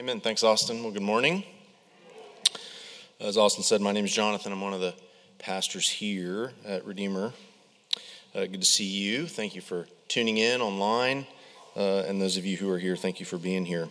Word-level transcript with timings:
Amen. 0.00 0.18
Thanks, 0.18 0.42
Austin. 0.42 0.82
Well, 0.82 0.92
good 0.92 1.02
morning. 1.02 1.44
As 3.20 3.36
Austin 3.36 3.62
said, 3.62 3.82
my 3.82 3.92
name 3.92 4.06
is 4.06 4.14
Jonathan. 4.14 4.50
I'm 4.50 4.62
one 4.62 4.72
of 4.72 4.80
the 4.80 4.94
pastors 5.38 5.90
here 5.90 6.52
at 6.64 6.86
Redeemer. 6.86 7.34
Uh, 8.34 8.46
good 8.46 8.62
to 8.62 8.66
see 8.66 8.86
you. 8.86 9.26
Thank 9.26 9.54
you 9.54 9.60
for 9.60 9.86
tuning 10.08 10.38
in 10.38 10.62
online. 10.62 11.26
Uh, 11.76 12.04
and 12.08 12.18
those 12.18 12.38
of 12.38 12.46
you 12.46 12.56
who 12.56 12.70
are 12.70 12.78
here, 12.78 12.96
thank 12.96 13.20
you 13.20 13.26
for 13.26 13.36
being 13.36 13.66
here. 13.66 13.90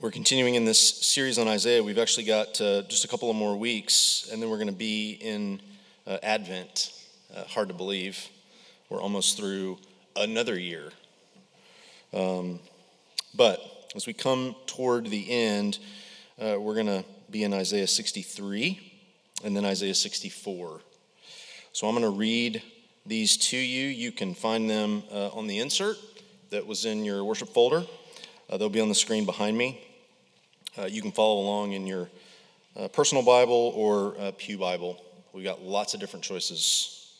We're 0.00 0.10
continuing 0.10 0.54
in 0.54 0.64
this 0.64 0.80
series 0.80 1.38
on 1.38 1.46
Isaiah. 1.46 1.82
We've 1.82 1.98
actually 1.98 2.24
got 2.24 2.58
uh, 2.62 2.80
just 2.84 3.04
a 3.04 3.08
couple 3.08 3.28
of 3.28 3.36
more 3.36 3.58
weeks, 3.58 4.26
and 4.32 4.40
then 4.40 4.48
we're 4.48 4.56
going 4.56 4.68
to 4.68 4.72
be 4.72 5.18
in 5.20 5.60
uh, 6.06 6.16
Advent. 6.22 6.94
Uh, 7.36 7.44
hard 7.44 7.68
to 7.68 7.74
believe. 7.74 8.30
We're 8.88 9.02
almost 9.02 9.36
through 9.36 9.76
another 10.16 10.58
year. 10.58 10.92
Um, 12.14 12.60
but 13.34 13.60
as 13.94 14.06
we 14.06 14.12
come 14.12 14.54
toward 14.66 15.06
the 15.06 15.30
end, 15.30 15.78
uh, 16.40 16.56
we're 16.60 16.74
going 16.74 16.86
to 16.86 17.04
be 17.28 17.42
in 17.42 17.52
Isaiah 17.52 17.88
63 17.88 18.78
and 19.44 19.56
then 19.56 19.64
Isaiah 19.64 19.94
64. 19.94 20.80
So 21.72 21.88
I'm 21.88 21.94
going 21.94 22.04
to 22.04 22.16
read 22.16 22.62
these 23.04 23.36
to 23.36 23.56
you. 23.56 23.88
You 23.88 24.12
can 24.12 24.34
find 24.34 24.70
them 24.70 25.02
uh, 25.12 25.28
on 25.28 25.48
the 25.48 25.58
insert 25.58 25.96
that 26.50 26.66
was 26.66 26.84
in 26.84 27.04
your 27.04 27.24
worship 27.24 27.48
folder. 27.48 27.84
Uh, 28.48 28.56
they'll 28.56 28.68
be 28.68 28.80
on 28.80 28.88
the 28.88 28.94
screen 28.94 29.24
behind 29.24 29.58
me. 29.58 29.80
Uh, 30.78 30.84
you 30.84 31.02
can 31.02 31.10
follow 31.10 31.40
along 31.40 31.72
in 31.72 31.86
your 31.86 32.08
uh, 32.76 32.86
personal 32.88 33.24
Bible 33.24 33.72
or 33.74 34.14
uh, 34.20 34.32
Pew 34.36 34.56
Bible. 34.56 35.02
We've 35.32 35.44
got 35.44 35.62
lots 35.62 35.94
of 35.94 36.00
different 36.00 36.24
choices. 36.24 37.12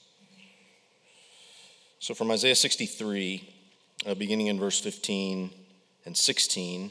So 1.99 2.15
from 2.15 2.31
Isaiah 2.31 2.55
63, 2.55 3.49
beginning 4.17 4.47
in 4.47 4.59
verse 4.59 4.81
15 4.81 5.51
and 6.05 6.17
16, 6.17 6.91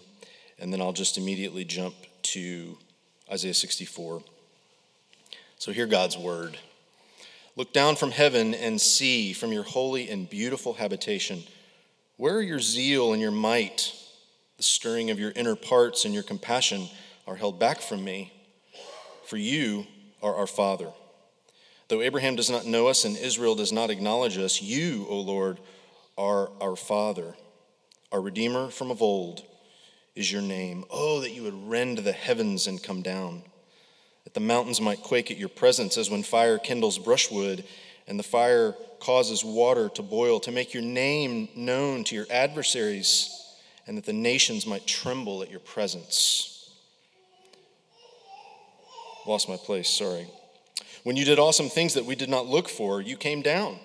and 0.60 0.74
then 0.74 0.82
I'll 0.82 0.94
just 0.94 1.18
immediately 1.18 1.66
jump 1.66 1.96
to 2.24 2.78
Isaiah 3.32 3.54
64. 3.54 4.24
So 5.58 5.72
hear 5.72 5.88
God's 5.88 6.18
word. 6.18 6.58
Look 7.56 7.74
down 7.74 7.96
from 7.96 8.12
heaven 8.12 8.54
and 8.54 8.80
see 8.80 9.34
from 9.34 9.52
your 9.52 9.64
holy 9.64 10.10
and 10.10 10.30
beautiful 10.30 10.74
habitation. 10.74 11.44
Where 12.18 12.36
are 12.36 12.42
your 12.42 12.60
zeal 12.60 13.14
and 13.14 13.22
your 13.22 13.32
might? 13.32 13.94
The 14.58 14.64
stirring 14.64 15.10
of 15.10 15.20
your 15.20 15.32
inner 15.36 15.56
parts 15.56 16.06
and 16.06 16.14
your 16.14 16.24
compassion 16.24 16.88
are 17.28 17.36
held 17.36 17.60
back 17.60 17.82
from 17.82 18.04
me. 18.04 18.32
For 19.26 19.38
you 19.38 19.86
are 20.22 20.36
our 20.36 20.48
Father. 20.48 20.92
Though 21.88 22.02
Abraham 22.02 22.36
does 22.36 22.50
not 22.50 22.66
know 22.66 22.88
us 22.88 23.04
and 23.04 23.18
Israel 23.18 23.56
does 23.56 23.72
not 23.72 23.90
acknowledge 23.90 24.38
us, 24.38 24.62
you, 24.62 25.06
O 25.10 25.20
Lord, 25.20 25.60
are 26.18 26.52
our 26.62 26.76
Father. 26.76 27.36
Our 28.12 28.22
Redeemer 28.22 28.70
from 28.70 28.90
of 28.90 29.02
old 29.02 29.44
is 30.16 30.32
your 30.32 30.42
name. 30.42 30.84
Oh, 30.90 31.22
that 31.22 31.32
you 31.32 31.44
would 31.44 31.70
rend 31.70 32.00
the 32.00 32.12
heavens 32.12 32.66
and 32.66 32.82
come 32.82 33.02
down, 33.02 33.44
that 34.24 34.34
the 34.34 34.40
mountains 34.40 34.82
might 34.82 35.02
quake 35.02 35.30
at 35.30 35.38
your 35.38 35.50
presence, 35.50 35.98
as 35.98 36.10
when 36.10 36.24
fire 36.24 36.58
kindles 36.58 36.98
brushwood 36.98 37.64
and 38.08 38.18
the 38.18 38.24
fire 38.24 38.74
causes 39.00 39.46
water 39.46 39.90
to 39.90 40.02
boil, 40.02 40.40
to 40.40 40.52
make 40.52 40.74
your 40.74 40.84
name 40.84 41.48
known 41.56 42.04
to 42.06 42.16
your 42.16 42.26
adversaries, 42.32 43.56
and 43.86 43.96
that 43.96 44.06
the 44.06 44.14
nations 44.14 44.66
might 44.66 44.88
tremble 44.88 45.44
at 45.44 45.52
your 45.52 45.60
presence. 45.60 46.72
Lost 49.28 49.48
my 49.48 49.58
place, 49.58 49.88
sorry. 49.88 50.26
When 51.04 51.16
you 51.16 51.24
did 51.24 51.38
awesome 51.38 51.70
things 51.70 51.94
that 51.94 52.06
we 52.06 52.16
did 52.16 52.30
not 52.30 52.48
look 52.48 52.68
for, 52.68 53.02
you 53.02 53.16
came 53.16 53.44
down. 53.44 53.78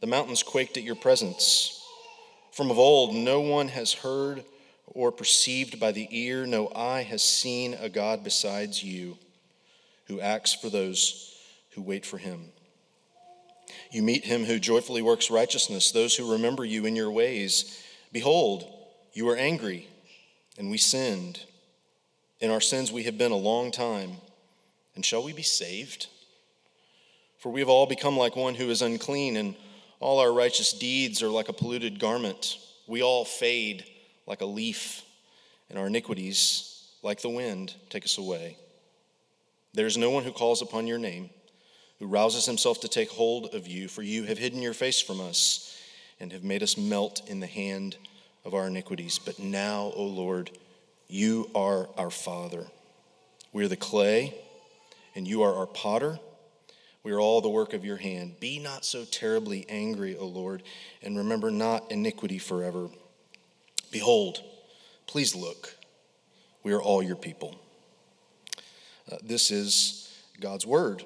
The 0.00 0.08
mountains 0.08 0.42
quaked 0.42 0.76
at 0.76 0.82
your 0.82 0.96
presence. 0.96 1.83
From 2.54 2.70
of 2.70 2.78
old, 2.78 3.16
no 3.16 3.40
one 3.40 3.66
has 3.66 3.92
heard 3.92 4.44
or 4.86 5.10
perceived 5.10 5.80
by 5.80 5.90
the 5.90 6.06
ear, 6.12 6.46
no 6.46 6.70
eye 6.72 7.02
has 7.02 7.20
seen 7.20 7.74
a 7.74 7.88
God 7.88 8.22
besides 8.22 8.80
you 8.80 9.18
who 10.04 10.20
acts 10.20 10.54
for 10.54 10.70
those 10.70 11.36
who 11.70 11.82
wait 11.82 12.06
for 12.06 12.16
him. 12.16 12.52
You 13.90 14.04
meet 14.04 14.24
him 14.24 14.44
who 14.44 14.60
joyfully 14.60 15.02
works 15.02 15.32
righteousness, 15.32 15.90
those 15.90 16.14
who 16.14 16.30
remember 16.30 16.64
you 16.64 16.86
in 16.86 16.94
your 16.94 17.10
ways. 17.10 17.82
Behold, 18.12 18.64
you 19.12 19.24
were 19.24 19.36
angry, 19.36 19.88
and 20.56 20.70
we 20.70 20.78
sinned. 20.78 21.40
In 22.38 22.52
our 22.52 22.60
sins 22.60 22.92
we 22.92 23.02
have 23.02 23.18
been 23.18 23.32
a 23.32 23.36
long 23.36 23.72
time. 23.72 24.18
And 24.94 25.04
shall 25.04 25.24
we 25.24 25.32
be 25.32 25.42
saved? 25.42 26.06
For 27.36 27.50
we 27.50 27.58
have 27.58 27.68
all 27.68 27.86
become 27.86 28.16
like 28.16 28.36
one 28.36 28.54
who 28.54 28.70
is 28.70 28.80
unclean, 28.80 29.36
and 29.36 29.56
all 30.04 30.18
our 30.18 30.34
righteous 30.34 30.74
deeds 30.74 31.22
are 31.22 31.30
like 31.30 31.48
a 31.48 31.54
polluted 31.54 31.98
garment. 31.98 32.58
We 32.86 33.02
all 33.02 33.24
fade 33.24 33.86
like 34.26 34.42
a 34.42 34.46
leaf, 34.46 35.00
and 35.70 35.78
our 35.78 35.86
iniquities, 35.86 36.90
like 37.02 37.22
the 37.22 37.30
wind, 37.30 37.74
take 37.88 38.04
us 38.04 38.18
away. 38.18 38.58
There 39.72 39.86
is 39.86 39.96
no 39.96 40.10
one 40.10 40.22
who 40.22 40.30
calls 40.30 40.60
upon 40.60 40.86
your 40.86 40.98
name, 40.98 41.30
who 42.00 42.06
rouses 42.06 42.44
himself 42.44 42.82
to 42.82 42.88
take 42.88 43.08
hold 43.08 43.54
of 43.54 43.66
you, 43.66 43.88
for 43.88 44.02
you 44.02 44.24
have 44.24 44.36
hidden 44.36 44.60
your 44.60 44.74
face 44.74 45.00
from 45.00 45.22
us 45.22 45.74
and 46.20 46.32
have 46.32 46.44
made 46.44 46.62
us 46.62 46.76
melt 46.76 47.22
in 47.26 47.40
the 47.40 47.46
hand 47.46 47.96
of 48.44 48.52
our 48.52 48.66
iniquities. 48.66 49.18
But 49.18 49.38
now, 49.38 49.90
O 49.96 50.04
Lord, 50.04 50.50
you 51.08 51.50
are 51.54 51.88
our 51.96 52.10
Father. 52.10 52.66
We 53.54 53.64
are 53.64 53.68
the 53.68 53.76
clay, 53.76 54.34
and 55.14 55.26
you 55.26 55.44
are 55.44 55.54
our 55.54 55.66
potter. 55.66 56.18
We 57.04 57.12
are 57.12 57.20
all 57.20 57.42
the 57.42 57.50
work 57.50 57.74
of 57.74 57.84
your 57.84 57.98
hand. 57.98 58.40
Be 58.40 58.58
not 58.58 58.84
so 58.84 59.04
terribly 59.04 59.66
angry, 59.68 60.16
O 60.16 60.26
Lord, 60.26 60.62
and 61.02 61.18
remember 61.18 61.50
not 61.50 61.92
iniquity 61.92 62.38
forever. 62.38 62.88
Behold, 63.92 64.42
please 65.06 65.36
look. 65.36 65.76
We 66.62 66.72
are 66.72 66.80
all 66.80 67.02
your 67.02 67.16
people. 67.16 67.56
Uh, 69.12 69.18
this 69.22 69.50
is 69.50 70.18
God's 70.40 70.66
word. 70.66 71.04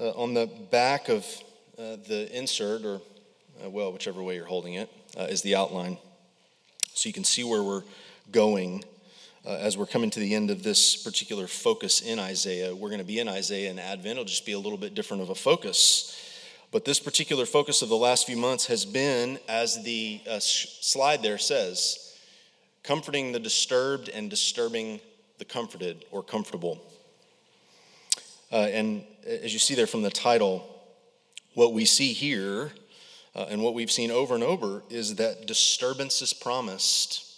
Uh, 0.00 0.10
on 0.12 0.32
the 0.32 0.46
back 0.70 1.10
of 1.10 1.26
uh, 1.78 1.96
the 2.08 2.26
insert, 2.34 2.86
or 2.86 3.02
uh, 3.62 3.68
well, 3.68 3.92
whichever 3.92 4.22
way 4.22 4.36
you're 4.36 4.46
holding 4.46 4.74
it, 4.74 4.90
uh, 5.18 5.24
is 5.24 5.42
the 5.42 5.54
outline. 5.54 5.98
So 6.94 7.10
you 7.10 7.12
can 7.12 7.24
see 7.24 7.44
where 7.44 7.62
we're 7.62 7.84
going 8.32 8.82
uh, 9.46 9.50
as 9.50 9.76
we're 9.78 9.86
coming 9.86 10.10
to 10.10 10.20
the 10.20 10.34
end 10.34 10.50
of 10.50 10.62
this 10.62 10.96
particular 10.96 11.46
focus 11.46 12.00
in 12.00 12.18
Isaiah. 12.18 12.74
We're 12.74 12.88
going 12.88 13.00
to 13.00 13.06
be 13.06 13.20
in 13.20 13.28
Isaiah 13.28 13.70
in 13.70 13.78
Advent. 13.78 14.12
It'll 14.12 14.24
just 14.24 14.44
be 14.44 14.52
a 14.52 14.58
little 14.58 14.78
bit 14.78 14.94
different 14.94 15.22
of 15.22 15.30
a 15.30 15.34
focus. 15.34 16.16
But 16.72 16.84
this 16.84 17.00
particular 17.00 17.46
focus 17.46 17.82
of 17.82 17.88
the 17.88 17.96
last 17.96 18.26
few 18.26 18.36
months 18.36 18.66
has 18.66 18.84
been, 18.84 19.38
as 19.48 19.82
the 19.82 20.20
uh, 20.28 20.38
slide 20.40 21.22
there 21.22 21.38
says, 21.38 22.14
comforting 22.82 23.32
the 23.32 23.40
disturbed 23.40 24.08
and 24.08 24.30
disturbing 24.30 25.00
the 25.38 25.44
comforted 25.44 26.04
or 26.10 26.22
comfortable. 26.22 26.80
Uh, 28.52 28.68
and 28.72 29.04
as 29.26 29.52
you 29.52 29.58
see 29.58 29.74
there 29.74 29.86
from 29.86 30.02
the 30.02 30.10
title, 30.10 30.66
what 31.54 31.72
we 31.72 31.84
see 31.84 32.12
here 32.12 32.72
uh, 33.34 33.46
and 33.48 33.62
what 33.62 33.74
we've 33.74 33.90
seen 33.90 34.10
over 34.10 34.34
and 34.34 34.44
over 34.44 34.82
is 34.90 35.16
that 35.16 35.46
disturbance 35.46 36.20
is 36.20 36.32
promised 36.32 37.29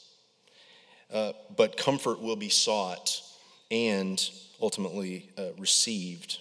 uh, 1.12 1.32
but 1.56 1.76
comfort 1.76 2.20
will 2.20 2.36
be 2.36 2.48
sought 2.48 3.22
and 3.70 4.30
ultimately 4.60 5.30
uh, 5.36 5.48
received. 5.58 6.38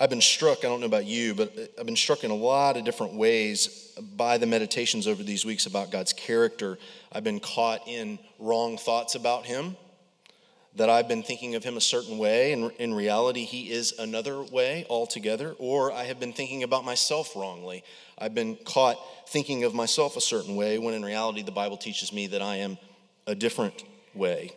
I've 0.00 0.10
been 0.10 0.20
struck, 0.20 0.58
I 0.58 0.68
don't 0.68 0.78
know 0.78 0.86
about 0.86 1.06
you, 1.06 1.34
but 1.34 1.52
I've 1.78 1.86
been 1.86 1.96
struck 1.96 2.22
in 2.22 2.30
a 2.30 2.34
lot 2.34 2.76
of 2.76 2.84
different 2.84 3.14
ways 3.14 3.92
by 4.16 4.38
the 4.38 4.46
meditations 4.46 5.08
over 5.08 5.24
these 5.24 5.44
weeks 5.44 5.66
about 5.66 5.90
God's 5.90 6.12
character. 6.12 6.78
I've 7.10 7.24
been 7.24 7.40
caught 7.40 7.88
in 7.88 8.20
wrong 8.38 8.78
thoughts 8.78 9.16
about 9.16 9.44
Him, 9.44 9.76
that 10.76 10.88
I've 10.88 11.08
been 11.08 11.24
thinking 11.24 11.56
of 11.56 11.64
Him 11.64 11.76
a 11.76 11.80
certain 11.80 12.16
way, 12.16 12.52
and 12.52 12.70
in 12.78 12.94
reality, 12.94 13.44
He 13.44 13.72
is 13.72 13.98
another 13.98 14.40
way 14.40 14.86
altogether, 14.88 15.56
or 15.58 15.90
I 15.90 16.04
have 16.04 16.20
been 16.20 16.32
thinking 16.32 16.62
about 16.62 16.84
myself 16.84 17.34
wrongly. 17.34 17.82
I've 18.16 18.34
been 18.34 18.56
caught 18.64 18.98
thinking 19.28 19.64
of 19.64 19.74
myself 19.74 20.16
a 20.16 20.20
certain 20.20 20.54
way, 20.54 20.78
when 20.78 20.94
in 20.94 21.04
reality, 21.04 21.42
the 21.42 21.50
Bible 21.50 21.76
teaches 21.76 22.12
me 22.12 22.28
that 22.28 22.42
I 22.42 22.56
am 22.56 22.78
a 23.28 23.34
different 23.34 23.84
way. 24.14 24.50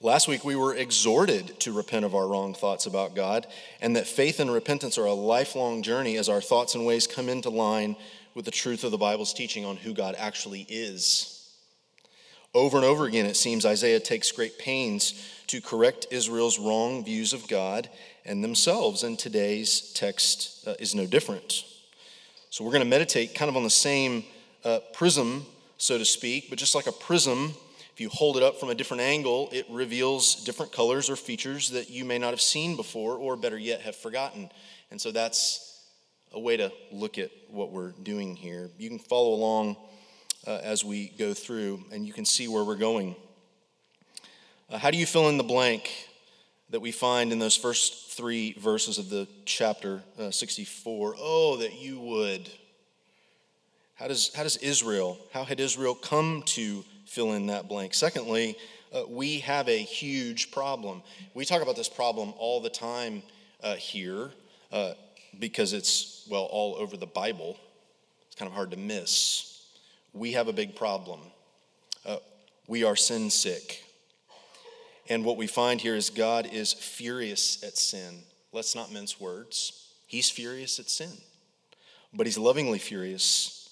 Last 0.00 0.28
week, 0.28 0.44
we 0.44 0.54
were 0.54 0.74
exhorted 0.74 1.58
to 1.60 1.72
repent 1.72 2.04
of 2.04 2.14
our 2.14 2.28
wrong 2.28 2.54
thoughts 2.54 2.86
about 2.86 3.16
God, 3.16 3.46
and 3.80 3.96
that 3.96 4.06
faith 4.06 4.38
and 4.38 4.52
repentance 4.52 4.98
are 4.98 5.06
a 5.06 5.12
lifelong 5.12 5.82
journey 5.82 6.16
as 6.16 6.28
our 6.28 6.40
thoughts 6.40 6.76
and 6.76 6.86
ways 6.86 7.08
come 7.08 7.28
into 7.28 7.50
line 7.50 7.96
with 8.34 8.44
the 8.44 8.50
truth 8.52 8.84
of 8.84 8.92
the 8.92 8.98
Bible's 8.98 9.32
teaching 9.32 9.64
on 9.64 9.76
who 9.76 9.92
God 9.94 10.14
actually 10.16 10.64
is. 10.68 11.50
Over 12.54 12.76
and 12.76 12.86
over 12.86 13.04
again, 13.04 13.26
it 13.26 13.36
seems 13.36 13.66
Isaiah 13.66 13.98
takes 13.98 14.30
great 14.30 14.56
pains 14.56 15.42
to 15.48 15.60
correct 15.60 16.06
Israel's 16.12 16.58
wrong 16.58 17.04
views 17.04 17.32
of 17.32 17.48
God 17.48 17.90
and 18.24 18.44
themselves, 18.44 19.02
and 19.02 19.18
today's 19.18 19.92
text 19.94 20.68
uh, 20.68 20.74
is 20.78 20.94
no 20.94 21.04
different. 21.04 21.64
So, 22.50 22.62
we're 22.64 22.70
going 22.70 22.84
to 22.84 22.88
meditate 22.88 23.34
kind 23.34 23.48
of 23.48 23.56
on 23.56 23.64
the 23.64 23.70
same 23.70 24.22
uh, 24.64 24.78
prism 24.92 25.46
so 25.84 25.98
to 25.98 26.04
speak, 26.04 26.48
but 26.48 26.58
just 26.58 26.74
like 26.74 26.86
a 26.86 26.92
prism, 26.92 27.52
if 27.92 28.00
you 28.00 28.08
hold 28.08 28.38
it 28.38 28.42
up 28.42 28.58
from 28.58 28.70
a 28.70 28.74
different 28.74 29.02
angle, 29.02 29.50
it 29.52 29.66
reveals 29.68 30.42
different 30.44 30.72
colors 30.72 31.10
or 31.10 31.14
features 31.14 31.70
that 31.70 31.90
you 31.90 32.06
may 32.06 32.18
not 32.18 32.30
have 32.30 32.40
seen 32.40 32.74
before, 32.74 33.16
or 33.16 33.36
better 33.36 33.58
yet, 33.58 33.82
have 33.82 33.94
forgotten. 33.94 34.50
And 34.90 34.98
so 34.98 35.12
that's 35.12 35.84
a 36.32 36.40
way 36.40 36.56
to 36.56 36.72
look 36.90 37.18
at 37.18 37.30
what 37.50 37.70
we're 37.70 37.92
doing 38.02 38.34
here. 38.34 38.70
You 38.78 38.88
can 38.88 38.98
follow 38.98 39.34
along 39.34 39.76
uh, 40.46 40.58
as 40.62 40.86
we 40.86 41.08
go 41.18 41.34
through, 41.34 41.84
and 41.92 42.06
you 42.06 42.14
can 42.14 42.24
see 42.24 42.48
where 42.48 42.64
we're 42.64 42.76
going. 42.76 43.14
Uh, 44.70 44.78
how 44.78 44.90
do 44.90 44.96
you 44.96 45.04
fill 45.04 45.28
in 45.28 45.36
the 45.36 45.44
blank 45.44 45.90
that 46.70 46.80
we 46.80 46.92
find 46.92 47.30
in 47.30 47.38
those 47.38 47.56
first 47.58 48.16
three 48.16 48.54
verses 48.54 48.96
of 48.96 49.10
the 49.10 49.28
chapter 49.44 50.02
uh, 50.18 50.30
64? 50.30 51.16
Oh, 51.18 51.58
that 51.58 51.78
you 51.78 52.00
would. 52.00 52.50
How 53.96 54.08
does, 54.08 54.34
how 54.34 54.42
does 54.42 54.56
Israel, 54.58 55.18
how 55.32 55.44
had 55.44 55.60
Israel 55.60 55.94
come 55.94 56.42
to 56.46 56.84
fill 57.06 57.32
in 57.32 57.46
that 57.46 57.68
blank? 57.68 57.94
Secondly, 57.94 58.56
uh, 58.92 59.02
we 59.08 59.40
have 59.40 59.68
a 59.68 59.78
huge 59.78 60.50
problem. 60.50 61.02
We 61.32 61.44
talk 61.44 61.62
about 61.62 61.76
this 61.76 61.88
problem 61.88 62.34
all 62.36 62.60
the 62.60 62.70
time 62.70 63.22
uh, 63.62 63.74
here 63.74 64.30
uh, 64.72 64.92
because 65.38 65.72
it's, 65.72 66.26
well, 66.30 66.44
all 66.44 66.76
over 66.76 66.96
the 66.96 67.06
Bible. 67.06 67.56
It's 68.26 68.36
kind 68.36 68.48
of 68.48 68.54
hard 68.54 68.72
to 68.72 68.76
miss 68.76 69.54
we 70.14 70.32
have 70.32 70.48
a 70.48 70.52
big 70.52 70.76
problem. 70.76 71.20
Uh, 72.06 72.18
we 72.66 72.84
are 72.84 72.96
sin 72.96 73.28
sick. 73.28 73.84
And 75.08 75.24
what 75.24 75.36
we 75.36 75.46
find 75.46 75.80
here 75.80 75.96
is 75.96 76.08
God 76.08 76.48
is 76.50 76.72
furious 76.72 77.62
at 77.62 77.76
sin. 77.76 78.22
Let's 78.52 78.74
not 78.74 78.92
mince 78.92 79.20
words. 79.20 79.88
He's 80.06 80.30
furious 80.30 80.78
at 80.78 80.88
sin, 80.88 81.10
but 82.14 82.26
He's 82.26 82.38
lovingly 82.38 82.78
furious. 82.78 83.63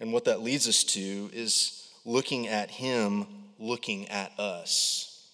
And 0.00 0.12
what 0.12 0.24
that 0.24 0.42
leads 0.42 0.66
us 0.66 0.82
to 0.84 1.30
is 1.32 1.88
looking 2.04 2.48
at 2.48 2.70
Him 2.70 3.26
looking 3.58 4.08
at 4.08 4.32
us. 4.40 5.28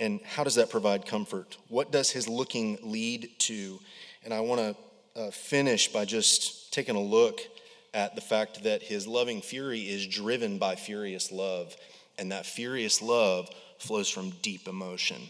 And 0.00 0.20
how 0.24 0.42
does 0.42 0.54
that 0.56 0.70
provide 0.70 1.06
comfort? 1.06 1.56
What 1.68 1.92
does 1.92 2.10
His 2.10 2.26
looking 2.26 2.78
lead 2.82 3.30
to? 3.40 3.78
And 4.24 4.32
I 4.32 4.40
want 4.40 4.60
to 4.60 5.20
uh, 5.20 5.30
finish 5.30 5.92
by 5.92 6.04
just 6.04 6.72
taking 6.72 6.96
a 6.96 7.00
look 7.00 7.40
at 7.94 8.16
the 8.16 8.20
fact 8.20 8.64
that 8.64 8.82
his 8.82 9.06
loving 9.06 9.40
fury 9.40 9.82
is 9.82 10.06
driven 10.06 10.58
by 10.58 10.74
furious 10.74 11.30
love, 11.30 11.76
and 12.18 12.32
that 12.32 12.44
furious 12.44 13.00
love 13.00 13.48
flows 13.78 14.08
from 14.08 14.30
deep 14.42 14.66
emotion. 14.66 15.22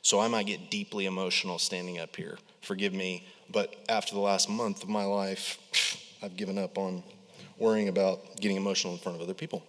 So 0.00 0.20
I 0.20 0.28
might 0.28 0.46
get 0.46 0.70
deeply 0.70 1.06
emotional 1.06 1.58
standing 1.58 1.98
up 1.98 2.14
here. 2.14 2.38
Forgive 2.60 2.92
me, 2.92 3.26
but 3.50 3.74
after 3.88 4.14
the 4.14 4.20
last 4.20 4.48
month 4.48 4.82
of 4.82 4.88
my 4.88 5.04
life, 5.04 5.58
I've 6.24 6.38
given 6.38 6.56
up 6.56 6.78
on 6.78 7.02
worrying 7.58 7.88
about 7.88 8.40
getting 8.40 8.56
emotional 8.56 8.94
in 8.94 8.98
front 8.98 9.16
of 9.16 9.22
other 9.22 9.34
people. 9.34 9.62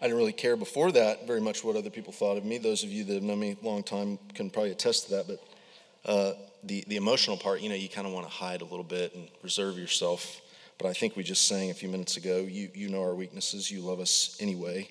I 0.00 0.06
didn't 0.06 0.16
really 0.16 0.32
care 0.32 0.56
before 0.56 0.90
that 0.92 1.26
very 1.26 1.42
much 1.42 1.62
what 1.62 1.76
other 1.76 1.90
people 1.90 2.14
thought 2.14 2.38
of 2.38 2.46
me. 2.46 2.56
Those 2.56 2.82
of 2.82 2.88
you 2.88 3.04
that 3.04 3.12
have 3.12 3.22
known 3.22 3.40
me 3.40 3.58
a 3.62 3.66
long 3.66 3.82
time 3.82 4.18
can 4.34 4.48
probably 4.48 4.70
attest 4.70 5.08
to 5.08 5.16
that. 5.16 5.26
But 5.26 6.10
uh, 6.10 6.32
the, 6.64 6.82
the 6.88 6.96
emotional 6.96 7.36
part, 7.36 7.60
you 7.60 7.68
know, 7.68 7.74
you 7.74 7.90
kind 7.90 8.06
of 8.06 8.14
want 8.14 8.26
to 8.26 8.32
hide 8.32 8.62
a 8.62 8.64
little 8.64 8.84
bit 8.84 9.14
and 9.14 9.28
reserve 9.42 9.76
yourself. 9.76 10.40
But 10.78 10.88
I 10.88 10.94
think 10.94 11.14
we 11.14 11.24
just 11.24 11.46
sang 11.46 11.68
a 11.68 11.74
few 11.74 11.90
minutes 11.90 12.16
ago, 12.16 12.38
you, 12.38 12.70
you 12.72 12.88
know 12.88 13.02
our 13.02 13.14
weaknesses. 13.14 13.70
You 13.70 13.82
love 13.82 14.00
us 14.00 14.38
anyway. 14.40 14.88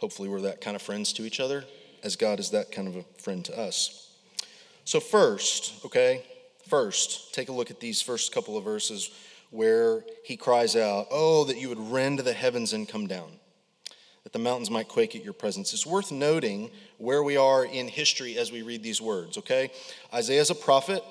Hopefully, 0.00 0.28
we're 0.28 0.42
that 0.42 0.60
kind 0.60 0.76
of 0.76 0.82
friends 0.82 1.14
to 1.14 1.24
each 1.24 1.40
other, 1.40 1.64
as 2.04 2.16
God 2.16 2.40
is 2.40 2.50
that 2.50 2.72
kind 2.72 2.88
of 2.88 2.96
a 2.96 3.04
friend 3.22 3.42
to 3.46 3.58
us. 3.58 4.10
So, 4.84 5.00
first, 5.00 5.82
okay, 5.86 6.26
first, 6.68 7.32
take 7.32 7.48
a 7.48 7.52
look 7.52 7.70
at 7.70 7.80
these 7.80 8.02
first 8.02 8.34
couple 8.34 8.58
of 8.58 8.64
verses 8.64 9.10
where 9.50 10.04
he 10.24 10.36
cries 10.36 10.76
out, 10.76 11.06
Oh, 11.10 11.44
that 11.44 11.58
you 11.58 11.68
would 11.68 11.92
rend 11.92 12.20
the 12.20 12.32
heavens 12.32 12.72
and 12.72 12.88
come 12.88 13.06
down 13.06 13.40
that 14.24 14.32
the 14.32 14.38
mountains 14.38 14.70
might 14.70 14.88
quake 14.88 15.16
at 15.16 15.24
your 15.24 15.32
presence. 15.32 15.72
It's 15.72 15.86
worth 15.86 16.12
noting 16.12 16.70
where 16.98 17.22
we 17.22 17.36
are 17.36 17.64
in 17.64 17.88
history 17.88 18.36
as 18.38 18.52
we 18.52 18.62
read 18.62 18.82
these 18.82 19.00
words, 19.00 19.38
okay? 19.38 19.70
Isaiah 20.12 20.40
is 20.40 20.50
a 20.50 20.54
prophet 20.54 21.02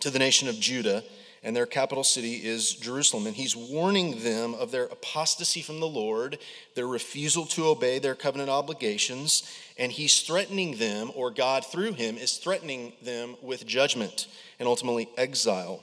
to 0.00 0.10
the 0.10 0.18
nation 0.18 0.48
of 0.48 0.60
Judah, 0.60 1.02
and 1.42 1.56
their 1.56 1.66
capital 1.66 2.04
city 2.04 2.34
is 2.34 2.74
Jerusalem. 2.74 3.26
And 3.26 3.34
he's 3.34 3.56
warning 3.56 4.22
them 4.22 4.54
of 4.54 4.70
their 4.70 4.84
apostasy 4.84 5.62
from 5.62 5.80
the 5.80 5.88
Lord, 5.88 6.38
their 6.74 6.86
refusal 6.86 7.46
to 7.46 7.66
obey 7.66 7.98
their 7.98 8.14
covenant 8.14 8.50
obligations, 8.50 9.42
and 9.78 9.90
he's 9.90 10.20
threatening 10.20 10.76
them, 10.76 11.10
or 11.14 11.30
God 11.30 11.64
through 11.64 11.94
him 11.94 12.18
is 12.18 12.36
threatening 12.36 12.92
them 13.02 13.36
with 13.40 13.66
judgment 13.66 14.26
and 14.58 14.68
ultimately 14.68 15.08
exile. 15.16 15.82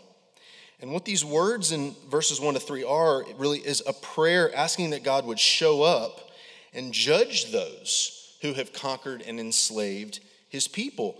And 0.81 0.92
what 0.92 1.06
these 1.06 1.24
words 1.24 1.72
in 1.72 1.95
verses 2.10 2.39
1 2.42 2.54
to 2.56 2.60
3 2.60 2.83
are 2.83 3.24
really 3.38 3.60
is 3.60 3.81
a 3.88 3.94
prayer 3.94 4.54
asking 4.56 4.89
that 4.92 5.04
God 5.04 5.25
would 5.25 5.39
show 5.39 5.83
up 5.83 6.30
and 6.74 6.92
judge 6.92 7.51
those 7.51 8.38
who 8.42 8.54
have 8.54 8.74
conquered 8.74 9.22
and 9.22 9.39
enslaved 9.39 10.19
his 10.50 10.68
people. 10.68 11.18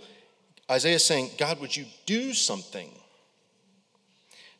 Isaiah 0.70 0.96
is 0.96 1.04
saying, 1.04 1.30
God, 1.38 1.60
would 1.60 1.74
you 1.74 1.86
do 2.04 2.32
something? 2.34 2.90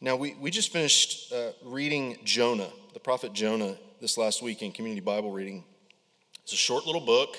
Now, 0.00 0.16
we, 0.16 0.34
we 0.34 0.50
just 0.50 0.72
finished 0.72 1.32
uh, 1.32 1.52
reading 1.64 2.18
Jonah, 2.24 2.68
the 2.94 3.00
prophet 3.00 3.32
Jonah, 3.32 3.76
this 4.00 4.18
last 4.18 4.42
week 4.42 4.62
in 4.62 4.72
community 4.72 5.00
Bible 5.00 5.32
reading. 5.32 5.64
It's 6.42 6.52
a 6.52 6.56
short 6.56 6.86
little 6.86 7.00
book, 7.00 7.36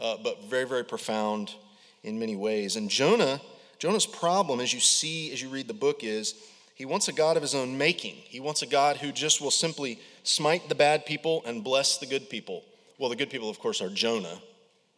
uh, 0.00 0.16
but 0.22 0.44
very, 0.44 0.66
very 0.66 0.84
profound 0.84 1.54
in 2.02 2.18
many 2.18 2.36
ways. 2.36 2.76
And 2.76 2.90
Jonah, 2.90 3.40
Jonah's 3.78 4.06
problem, 4.06 4.60
as 4.60 4.72
you 4.72 4.80
see 4.80 5.32
as 5.32 5.40
you 5.40 5.48
read 5.48 5.68
the 5.68 5.74
book, 5.74 6.02
is 6.02 6.34
he 6.80 6.86
wants 6.86 7.08
a 7.08 7.12
God 7.12 7.36
of 7.36 7.42
his 7.42 7.54
own 7.54 7.76
making. 7.76 8.14
He 8.14 8.40
wants 8.40 8.62
a 8.62 8.66
God 8.66 8.96
who 8.96 9.12
just 9.12 9.42
will 9.42 9.50
simply 9.50 10.00
smite 10.22 10.70
the 10.70 10.74
bad 10.74 11.04
people 11.04 11.42
and 11.44 11.62
bless 11.62 11.98
the 11.98 12.06
good 12.06 12.30
people. 12.30 12.64
Well, 12.96 13.10
the 13.10 13.16
good 13.16 13.28
people, 13.28 13.50
of 13.50 13.58
course, 13.58 13.82
are 13.82 13.90
Jonah 13.90 14.40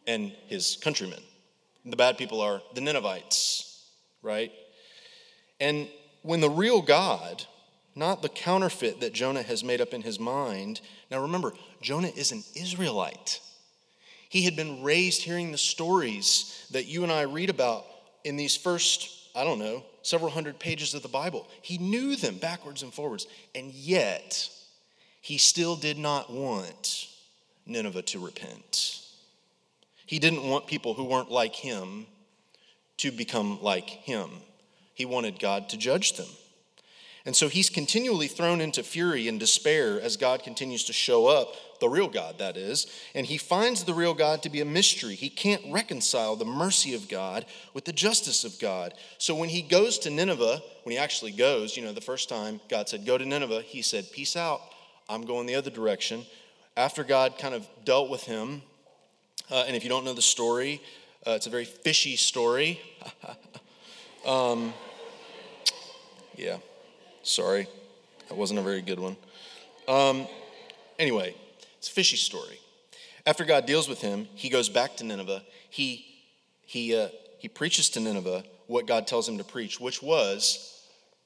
and 0.07 0.31
his 0.47 0.77
countrymen. 0.81 1.19
The 1.83 1.97
bad 1.97 2.17
people 2.17 2.39
are 2.39 2.61
the 2.73 2.79
Ninevites, 2.79 3.85
right? 4.21 4.49
And 5.59 5.89
when 6.21 6.39
the 6.39 6.49
real 6.49 6.81
God, 6.81 7.43
not 7.95 8.21
the 8.21 8.29
counterfeit 8.29 9.01
that 9.01 9.11
Jonah 9.11 9.43
has 9.43 9.61
made 9.61 9.81
up 9.81 9.93
in 9.93 10.03
his 10.03 10.21
mind, 10.21 10.79
now 11.11 11.19
remember, 11.19 11.51
Jonah 11.81 12.13
is 12.15 12.31
an 12.31 12.45
Israelite. 12.55 13.41
He 14.29 14.43
had 14.43 14.55
been 14.55 14.83
raised 14.83 15.23
hearing 15.23 15.51
the 15.51 15.57
stories 15.57 16.65
that 16.71 16.85
you 16.85 17.03
and 17.03 17.11
I 17.11 17.23
read 17.23 17.49
about 17.49 17.85
in 18.23 18.37
these 18.37 18.55
first, 18.55 19.09
I 19.35 19.43
don't 19.43 19.59
know, 19.59 19.83
several 20.03 20.29
hundred 20.29 20.59
pages 20.59 20.93
of 20.93 21.01
the 21.01 21.07
Bible. 21.07 21.47
He 21.61 21.77
knew 21.77 22.15
them 22.15 22.37
backwards 22.37 22.83
and 22.83 22.93
forwards, 22.93 23.25
and 23.55 23.71
yet 23.71 24.49
he 25.21 25.37
still 25.37 25.75
did 25.75 25.97
not 25.97 26.31
want 26.31 27.07
Nineveh 27.65 28.03
to 28.03 28.19
repent. 28.19 28.99
He 30.05 30.19
didn't 30.19 30.47
want 30.47 30.67
people 30.67 30.93
who 30.93 31.05
weren't 31.05 31.31
like 31.31 31.55
him 31.55 32.05
to 32.97 33.11
become 33.11 33.61
like 33.61 33.89
him. 33.89 34.29
He 34.93 35.05
wanted 35.05 35.39
God 35.39 35.69
to 35.69 35.77
judge 35.77 36.13
them. 36.13 36.27
And 37.25 37.35
so 37.35 37.47
he's 37.47 37.69
continually 37.69 38.27
thrown 38.27 38.59
into 38.59 38.83
fury 38.83 39.29
and 39.29 39.39
despair 39.39 39.99
as 40.01 40.17
God 40.17 40.43
continues 40.43 40.83
to 40.85 40.93
show 40.93 41.27
up, 41.27 41.79
the 41.79 41.87
real 41.87 42.09
God, 42.09 42.39
that 42.39 42.57
is. 42.57 42.85
And 43.15 43.25
he 43.25 43.37
finds 43.37 43.85
the 43.85 43.93
real 43.93 44.13
God 44.13 44.43
to 44.43 44.49
be 44.49 44.59
a 44.59 44.65
mystery. 44.65 45.15
He 45.15 45.29
can't 45.29 45.61
reconcile 45.71 46.35
the 46.35 46.43
mercy 46.43 46.93
of 46.93 47.07
God 47.07 47.45
with 47.73 47.85
the 47.85 47.93
justice 47.93 48.43
of 48.43 48.59
God. 48.59 48.93
So 49.19 49.35
when 49.35 49.47
he 49.47 49.61
goes 49.61 49.99
to 49.99 50.09
Nineveh, 50.09 50.61
when 50.83 50.91
he 50.91 50.97
actually 50.97 51.31
goes, 51.31 51.77
you 51.77 51.83
know, 51.83 51.93
the 51.93 52.01
first 52.01 52.27
time 52.27 52.59
God 52.69 52.89
said, 52.89 53.05
Go 53.05 53.17
to 53.17 53.25
Nineveh, 53.25 53.61
he 53.61 53.81
said, 53.81 54.11
Peace 54.11 54.35
out. 54.35 54.61
I'm 55.07 55.25
going 55.25 55.45
the 55.45 55.55
other 55.55 55.69
direction 55.69 56.25
after 56.75 57.03
God 57.03 57.37
kind 57.37 57.53
of 57.53 57.67
dealt 57.85 58.09
with 58.09 58.23
him, 58.23 58.61
uh, 59.51 59.65
and 59.67 59.75
if 59.75 59.83
you 59.83 59.89
don't 59.89 60.05
know 60.05 60.13
the 60.13 60.21
story, 60.21 60.81
uh, 61.25 61.31
it's 61.31 61.47
a 61.47 61.49
very 61.49 61.65
fishy 61.65 62.15
story. 62.15 62.81
um, 64.25 64.73
yeah, 66.35 66.57
sorry, 67.23 67.67
that 68.29 68.35
wasn't 68.35 68.59
a 68.59 68.63
very 68.63 68.81
good 68.81 68.99
one. 68.99 69.17
Um, 69.87 70.27
anyway, 70.99 71.35
it's 71.77 71.89
a 71.89 71.91
fishy 71.91 72.17
story. 72.17 72.59
After 73.25 73.45
God 73.45 73.65
deals 73.65 73.87
with 73.87 74.01
him, 74.01 74.27
he 74.35 74.49
goes 74.49 74.69
back 74.69 74.97
to 74.97 75.03
Nineveh. 75.03 75.43
He, 75.69 76.05
he, 76.61 76.95
uh, 76.95 77.07
he 77.39 77.47
preaches 77.47 77.89
to 77.91 77.99
Nineveh 77.99 78.43
what 78.67 78.85
God 78.85 79.07
tells 79.07 79.27
him 79.27 79.37
to 79.37 79.43
preach, 79.43 79.79
which 79.79 80.01
was 80.01 80.85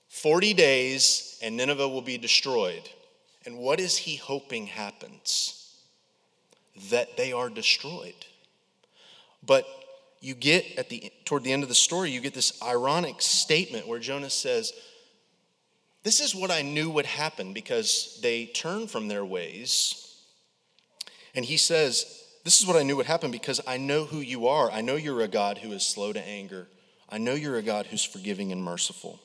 40 0.09 0.53
days 0.53 1.39
and 1.41 1.57
Nineveh 1.57 1.87
will 1.87 2.01
be 2.01 2.17
destroyed. 2.17 2.89
And 3.45 3.57
what 3.57 3.79
is 3.79 3.97
he 3.97 4.15
hoping 4.15 4.67
happens? 4.67 5.75
That 6.89 7.17
they 7.17 7.31
are 7.31 7.49
destroyed. 7.49 8.25
But 9.45 9.65
you 10.19 10.33
get 10.35 10.77
at 10.77 10.89
the 10.89 11.11
toward 11.25 11.43
the 11.43 11.53
end 11.53 11.63
of 11.63 11.69
the 11.69 11.75
story, 11.75 12.11
you 12.11 12.19
get 12.21 12.33
this 12.33 12.61
ironic 12.61 13.21
statement 13.21 13.87
where 13.87 13.99
Jonah 13.99 14.29
says, 14.29 14.73
This 16.07 16.21
is 16.21 16.33
what 16.33 16.51
I 16.51 16.61
knew 16.61 16.89
would 16.91 17.05
happen 17.05 17.51
because 17.51 18.17
they 18.23 18.45
turned 18.45 18.89
from 18.89 19.09
their 19.09 19.25
ways. 19.25 20.15
And 21.35 21.43
he 21.43 21.57
says, 21.57 22.23
This 22.45 22.61
is 22.61 22.65
what 22.65 22.77
I 22.77 22.83
knew 22.83 22.95
would 22.95 23.07
happen 23.07 23.29
because 23.29 23.59
I 23.67 23.75
know 23.75 24.05
who 24.05 24.19
you 24.19 24.47
are. 24.47 24.71
I 24.71 24.79
know 24.79 24.95
you're 24.95 25.19
a 25.19 25.27
God 25.27 25.57
who 25.57 25.73
is 25.73 25.83
slow 25.83 26.13
to 26.13 26.25
anger. 26.25 26.69
I 27.09 27.17
know 27.17 27.33
you're 27.33 27.57
a 27.57 27.61
God 27.61 27.87
who's 27.87 28.05
forgiving 28.05 28.53
and 28.53 28.63
merciful. 28.63 29.19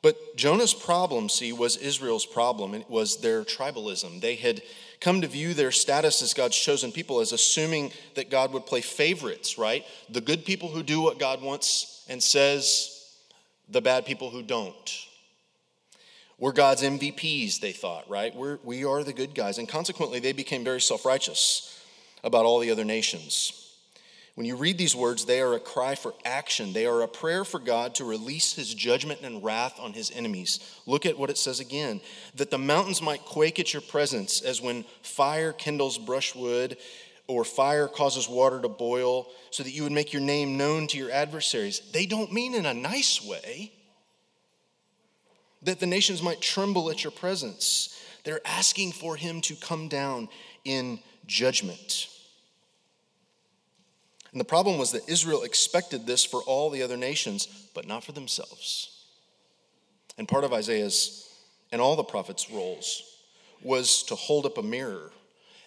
But 0.00 0.34
Jonah's 0.34 0.72
problem, 0.72 1.28
see, 1.28 1.52
was 1.52 1.76
Israel's 1.76 2.24
problem. 2.24 2.72
It 2.72 2.88
was 2.88 3.18
their 3.18 3.44
tribalism. 3.44 4.22
They 4.22 4.36
had 4.36 4.62
come 4.98 5.20
to 5.20 5.28
view 5.28 5.52
their 5.52 5.72
status 5.72 6.22
as 6.22 6.32
God's 6.32 6.56
chosen 6.56 6.90
people 6.90 7.20
as 7.20 7.32
assuming 7.32 7.92
that 8.14 8.30
God 8.30 8.54
would 8.54 8.64
play 8.64 8.80
favorites, 8.80 9.58
right? 9.58 9.84
The 10.08 10.22
good 10.22 10.46
people 10.46 10.70
who 10.70 10.82
do 10.82 11.02
what 11.02 11.18
God 11.18 11.42
wants 11.42 12.02
and 12.08 12.22
says, 12.22 13.12
the 13.68 13.82
bad 13.82 14.06
people 14.06 14.30
who 14.30 14.42
don't. 14.42 15.06
We're 16.38 16.52
God's 16.52 16.82
MVPs, 16.82 17.60
they 17.60 17.72
thought, 17.72 18.08
right? 18.10 18.34
We're, 18.34 18.58
we 18.64 18.84
are 18.84 19.04
the 19.04 19.12
good 19.12 19.34
guys. 19.34 19.58
And 19.58 19.68
consequently, 19.68 20.18
they 20.18 20.32
became 20.32 20.64
very 20.64 20.80
self 20.80 21.04
righteous 21.04 21.80
about 22.24 22.44
all 22.44 22.58
the 22.58 22.70
other 22.70 22.84
nations. 22.84 23.64
When 24.34 24.46
you 24.46 24.56
read 24.56 24.78
these 24.78 24.96
words, 24.96 25.24
they 25.24 25.40
are 25.40 25.54
a 25.54 25.60
cry 25.60 25.94
for 25.94 26.12
action. 26.24 26.72
They 26.72 26.86
are 26.86 27.02
a 27.02 27.08
prayer 27.08 27.44
for 27.44 27.60
God 27.60 27.94
to 27.96 28.04
release 28.04 28.54
his 28.54 28.74
judgment 28.74 29.20
and 29.22 29.44
wrath 29.44 29.78
on 29.78 29.92
his 29.92 30.10
enemies. 30.10 30.58
Look 30.86 31.06
at 31.06 31.16
what 31.16 31.30
it 31.30 31.38
says 31.38 31.60
again 31.60 32.00
that 32.34 32.50
the 32.50 32.58
mountains 32.58 33.00
might 33.00 33.24
quake 33.24 33.60
at 33.60 33.72
your 33.72 33.82
presence, 33.82 34.40
as 34.40 34.60
when 34.60 34.84
fire 35.02 35.52
kindles 35.52 35.98
brushwood 35.98 36.76
or 37.28 37.44
fire 37.44 37.86
causes 37.86 38.28
water 38.28 38.60
to 38.60 38.68
boil, 38.68 39.28
so 39.50 39.62
that 39.62 39.70
you 39.70 39.84
would 39.84 39.92
make 39.92 40.12
your 40.12 40.20
name 40.20 40.56
known 40.56 40.88
to 40.88 40.98
your 40.98 41.12
adversaries. 41.12 41.80
They 41.92 42.04
don't 42.04 42.32
mean 42.32 42.54
in 42.54 42.66
a 42.66 42.74
nice 42.74 43.24
way. 43.24 43.70
That 45.64 45.80
the 45.80 45.86
nations 45.86 46.22
might 46.22 46.40
tremble 46.40 46.90
at 46.90 47.02
your 47.02 47.10
presence. 47.10 48.00
They're 48.24 48.46
asking 48.46 48.92
for 48.92 49.16
him 49.16 49.40
to 49.42 49.56
come 49.56 49.88
down 49.88 50.28
in 50.64 50.98
judgment. 51.26 52.08
And 54.32 54.40
the 54.40 54.44
problem 54.44 54.78
was 54.78 54.92
that 54.92 55.08
Israel 55.08 55.44
expected 55.44 56.06
this 56.06 56.24
for 56.24 56.40
all 56.42 56.70
the 56.70 56.82
other 56.82 56.96
nations, 56.96 57.46
but 57.74 57.86
not 57.86 58.02
for 58.02 58.12
themselves. 58.12 59.04
And 60.18 60.28
part 60.28 60.44
of 60.44 60.52
Isaiah's 60.52 61.28
and 61.72 61.80
all 61.80 61.96
the 61.96 62.04
prophets' 62.04 62.50
roles 62.50 63.02
was 63.62 64.02
to 64.04 64.14
hold 64.14 64.46
up 64.46 64.58
a 64.58 64.62
mirror 64.62 65.10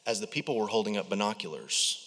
as 0.06 0.20
the 0.20 0.28
people 0.28 0.58
were 0.58 0.68
holding 0.68 0.98
up 0.98 1.10
binoculars, 1.10 2.07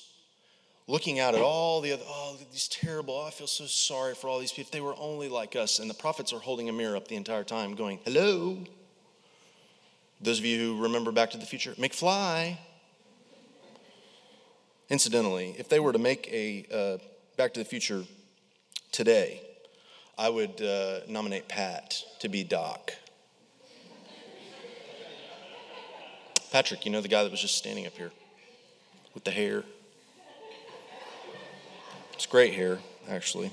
looking 0.90 1.20
out 1.20 1.34
at 1.34 1.40
all 1.40 1.80
the 1.80 1.92
other, 1.92 2.02
oh, 2.06 2.36
these 2.50 2.68
terrible, 2.68 3.14
oh, 3.14 3.26
I 3.26 3.30
feel 3.30 3.46
so 3.46 3.66
sorry 3.66 4.14
for 4.14 4.28
all 4.28 4.40
these 4.40 4.50
people. 4.50 4.68
If 4.68 4.70
they 4.72 4.80
were 4.80 4.96
only 4.98 5.28
like 5.28 5.54
us. 5.54 5.78
And 5.78 5.88
the 5.88 5.94
prophets 5.94 6.32
are 6.32 6.40
holding 6.40 6.68
a 6.68 6.72
mirror 6.72 6.96
up 6.96 7.06
the 7.06 7.16
entire 7.16 7.44
time, 7.44 7.74
going, 7.74 8.00
hello. 8.04 8.58
Those 10.20 10.40
of 10.40 10.44
you 10.44 10.58
who 10.58 10.82
remember 10.82 11.12
Back 11.12 11.30
to 11.30 11.38
the 11.38 11.46
Future, 11.46 11.72
McFly. 11.74 12.58
Incidentally, 14.90 15.54
if 15.56 15.68
they 15.68 15.78
were 15.78 15.92
to 15.92 15.98
make 15.98 16.28
a 16.32 16.66
uh, 16.72 16.98
Back 17.36 17.54
to 17.54 17.60
the 17.60 17.64
Future 17.64 18.02
today, 18.90 19.40
I 20.18 20.28
would 20.28 20.60
uh, 20.60 21.00
nominate 21.08 21.48
Pat 21.48 22.02
to 22.18 22.28
be 22.28 22.42
Doc. 22.42 22.92
Patrick, 26.50 26.84
you 26.84 26.90
know 26.90 27.00
the 27.00 27.06
guy 27.06 27.22
that 27.22 27.30
was 27.30 27.40
just 27.40 27.56
standing 27.56 27.86
up 27.86 27.92
here 27.96 28.10
with 29.14 29.22
the 29.22 29.30
hair? 29.30 29.62
It's 32.20 32.26
great 32.26 32.52
hair, 32.52 32.80
actually. 33.08 33.50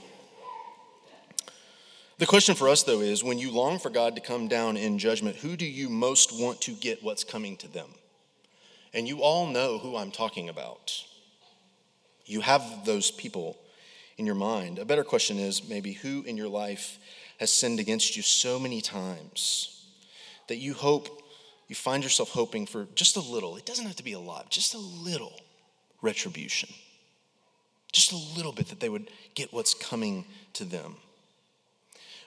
The 2.18 2.26
question 2.26 2.54
for 2.54 2.68
us, 2.68 2.84
though, 2.84 3.00
is 3.00 3.24
when 3.24 3.40
you 3.40 3.50
long 3.50 3.80
for 3.80 3.90
God 3.90 4.14
to 4.16 4.22
come 4.22 4.50
down 4.50 4.76
in 4.76 5.00
judgment, 5.00 5.38
who 5.38 5.56
do 5.56 5.66
you 5.66 5.88
most 5.88 6.38
want 6.38 6.60
to 6.64 6.74
get 6.74 7.02
what's 7.02 7.24
coming 7.24 7.56
to 7.58 7.70
them? 7.70 7.88
And 8.94 9.08
you 9.08 9.22
all 9.22 9.48
know 9.48 9.78
who 9.78 9.96
I'm 9.96 10.12
talking 10.12 10.50
about. 10.50 11.02
You 12.26 12.42
have 12.42 12.84
those 12.84 13.10
people 13.10 13.58
in 14.18 14.26
your 14.26 14.36
mind. 14.36 14.80
A 14.80 14.86
better 14.86 15.06
question 15.06 15.40
is 15.40 15.70
maybe 15.70 15.94
who 15.94 16.24
in 16.24 16.36
your 16.36 16.50
life 16.50 17.00
has 17.40 17.54
sinned 17.54 17.80
against 17.80 18.18
you 18.18 18.22
so 18.22 18.60
many 18.60 18.82
times 18.82 19.86
that 20.50 20.58
you 20.58 20.74
hope, 20.74 21.24
you 21.70 21.76
find 21.76 22.04
yourself 22.04 22.32
hoping 22.32 22.66
for 22.66 22.86
just 22.96 23.16
a 23.16 23.22
little, 23.22 23.56
it 23.56 23.66
doesn't 23.66 23.86
have 23.86 23.96
to 23.96 24.04
be 24.04 24.12
a 24.12 24.20
lot, 24.20 24.50
just 24.50 24.74
a 24.74 24.78
little 24.78 25.40
retribution. 26.02 26.68
Just 27.92 28.12
a 28.12 28.38
little 28.38 28.52
bit 28.52 28.68
that 28.68 28.80
they 28.80 28.90
would 28.90 29.10
get 29.34 29.54
what's 29.54 29.74
coming 29.74 30.26
to 30.54 30.64
them. 30.64 30.98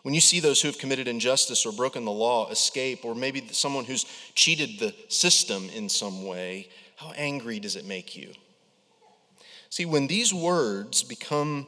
When 0.03 0.15
you 0.15 0.21
see 0.21 0.41
those 0.41 0.63
who 0.63 0.69
have 0.69 0.79
committed 0.79 1.09
injustice 1.09 1.67
or 1.67 1.73
broken 1.73 2.05
the 2.05 2.11
law 2.11 2.49
escape, 2.51 3.05
or 3.05 3.15
maybe 3.15 3.47
someone 3.53 3.85
who's 3.85 4.07
cheated 4.35 4.79
the 4.79 4.95
system 5.09 5.69
in 5.75 5.89
some 5.89 6.25
way, 6.25 6.69
how 6.97 7.13
angry 7.13 7.61
does 7.61 7.77
it 7.77 7.85
make 7.85 8.17
you? 8.17 8.33
See, 9.69 9.85
when 9.85 10.07
these 10.07 10.33
words 10.33 11.03
become 11.03 11.67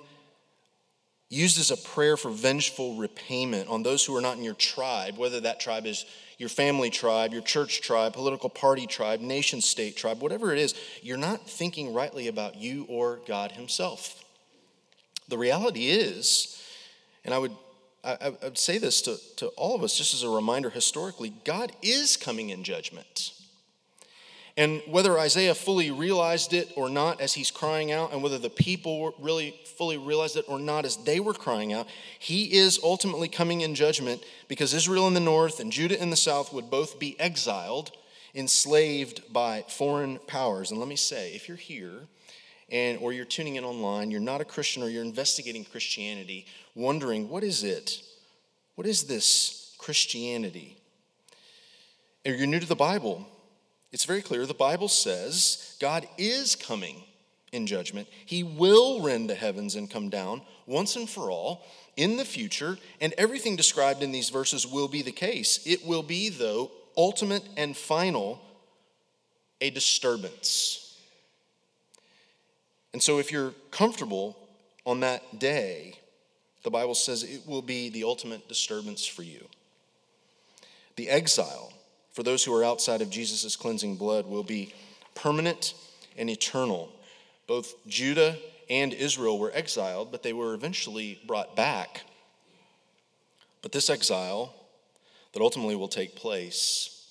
used 1.32 1.58
as 1.58 1.70
a 1.70 1.76
prayer 1.76 2.16
for 2.16 2.30
vengeful 2.30 2.96
repayment 2.96 3.68
on 3.68 3.82
those 3.82 4.04
who 4.04 4.14
are 4.14 4.20
not 4.20 4.36
in 4.36 4.44
your 4.44 4.54
tribe, 4.54 5.16
whether 5.16 5.40
that 5.40 5.58
tribe 5.58 5.86
is 5.86 6.04
your 6.36 6.50
family 6.50 6.90
tribe, 6.90 7.32
your 7.32 7.42
church 7.42 7.80
tribe, 7.80 8.12
political 8.12 8.50
party 8.50 8.86
tribe, 8.86 9.20
nation 9.20 9.60
state 9.60 9.96
tribe, 9.96 10.20
whatever 10.20 10.52
it 10.52 10.58
is, 10.58 10.74
you're 11.00 11.16
not 11.16 11.48
thinking 11.48 11.94
rightly 11.94 12.28
about 12.28 12.56
you 12.56 12.84
or 12.88 13.20
God 13.26 13.52
Himself. 13.52 14.24
The 15.28 15.38
reality 15.38 15.88
is, 15.88 16.62
and 17.24 17.32
I 17.32 17.38
would 17.38 17.52
I, 18.04 18.16
I 18.20 18.28
would 18.42 18.58
say 18.58 18.78
this 18.78 19.00
to, 19.02 19.16
to 19.36 19.46
all 19.48 19.74
of 19.74 19.82
us 19.82 19.96
just 19.96 20.12
as 20.12 20.24
a 20.24 20.28
reminder 20.28 20.70
historically, 20.70 21.32
God 21.44 21.72
is 21.82 22.16
coming 22.16 22.50
in 22.50 22.64
judgment. 22.64 23.31
And 24.56 24.82
whether 24.86 25.18
Isaiah 25.18 25.54
fully 25.54 25.90
realized 25.90 26.52
it 26.52 26.72
or 26.76 26.90
not 26.90 27.22
as 27.22 27.32
he's 27.32 27.50
crying 27.50 27.90
out, 27.90 28.12
and 28.12 28.22
whether 28.22 28.38
the 28.38 28.50
people 28.50 29.14
really 29.18 29.54
fully 29.64 29.96
realized 29.96 30.36
it 30.36 30.44
or 30.46 30.58
not 30.58 30.84
as 30.84 30.96
they 30.98 31.20
were 31.20 31.32
crying 31.32 31.72
out, 31.72 31.86
he 32.18 32.52
is 32.52 32.78
ultimately 32.82 33.28
coming 33.28 33.62
in 33.62 33.74
judgment 33.74 34.22
because 34.48 34.74
Israel 34.74 35.08
in 35.08 35.14
the 35.14 35.20
north 35.20 35.58
and 35.58 35.72
Judah 35.72 36.00
in 36.00 36.10
the 36.10 36.16
south 36.16 36.52
would 36.52 36.70
both 36.70 36.98
be 36.98 37.18
exiled, 37.18 37.92
enslaved 38.34 39.32
by 39.32 39.64
foreign 39.68 40.18
powers. 40.26 40.70
And 40.70 40.78
let 40.78 40.88
me 40.88 40.96
say, 40.96 41.32
if 41.34 41.48
you're 41.48 41.56
here 41.56 42.00
and 42.70 42.98
or 42.98 43.14
you're 43.14 43.24
tuning 43.24 43.56
in 43.56 43.64
online, 43.64 44.10
you're 44.10 44.20
not 44.20 44.42
a 44.42 44.44
Christian 44.46 44.82
or 44.82 44.90
you're 44.90 45.02
investigating 45.02 45.64
Christianity, 45.64 46.44
wondering, 46.74 47.30
what 47.30 47.42
is 47.42 47.64
it? 47.64 48.02
What 48.74 48.86
is 48.86 49.04
this 49.04 49.74
Christianity? 49.78 50.76
Or 52.26 52.32
you're 52.32 52.46
new 52.46 52.60
to 52.60 52.68
the 52.68 52.76
Bible 52.76 53.26
it's 53.92 54.04
very 54.04 54.22
clear. 54.22 54.46
The 54.46 54.54
Bible 54.54 54.88
says 54.88 55.76
God 55.80 56.06
is 56.16 56.56
coming 56.56 57.02
in 57.52 57.66
judgment. 57.66 58.08
He 58.24 58.42
will 58.42 59.02
rend 59.02 59.28
the 59.28 59.34
heavens 59.34 59.76
and 59.76 59.90
come 59.90 60.08
down 60.08 60.42
once 60.66 60.96
and 60.96 61.08
for 61.08 61.30
all 61.30 61.64
in 61.96 62.16
the 62.16 62.24
future, 62.24 62.78
and 63.02 63.12
everything 63.18 63.54
described 63.54 64.02
in 64.02 64.12
these 64.12 64.30
verses 64.30 64.66
will 64.66 64.88
be 64.88 65.02
the 65.02 65.12
case. 65.12 65.60
It 65.66 65.86
will 65.86 66.02
be, 66.02 66.30
though, 66.30 66.70
ultimate 66.96 67.46
and 67.56 67.76
final, 67.76 68.40
a 69.60 69.68
disturbance. 69.68 70.98
And 72.94 73.02
so, 73.02 73.18
if 73.18 73.30
you're 73.30 73.52
comfortable 73.70 74.38
on 74.86 75.00
that 75.00 75.38
day, 75.38 75.94
the 76.62 76.70
Bible 76.70 76.94
says 76.94 77.24
it 77.24 77.46
will 77.46 77.62
be 77.62 77.90
the 77.90 78.04
ultimate 78.04 78.48
disturbance 78.48 79.04
for 79.04 79.22
you. 79.22 79.46
The 80.96 81.10
exile 81.10 81.72
for 82.12 82.22
those 82.22 82.44
who 82.44 82.54
are 82.54 82.64
outside 82.64 83.02
of 83.02 83.10
Jesus' 83.10 83.56
cleansing 83.56 83.96
blood 83.96 84.26
will 84.26 84.42
be 84.42 84.74
permanent 85.14 85.74
and 86.16 86.30
eternal. 86.30 86.92
Both 87.46 87.74
Judah 87.86 88.36
and 88.68 88.92
Israel 88.92 89.38
were 89.38 89.50
exiled, 89.54 90.12
but 90.12 90.22
they 90.22 90.32
were 90.32 90.54
eventually 90.54 91.20
brought 91.26 91.56
back. 91.56 92.02
But 93.62 93.72
this 93.72 93.90
exile 93.90 94.54
that 95.32 95.42
ultimately 95.42 95.76
will 95.76 95.88
take 95.88 96.16
place, 96.16 97.08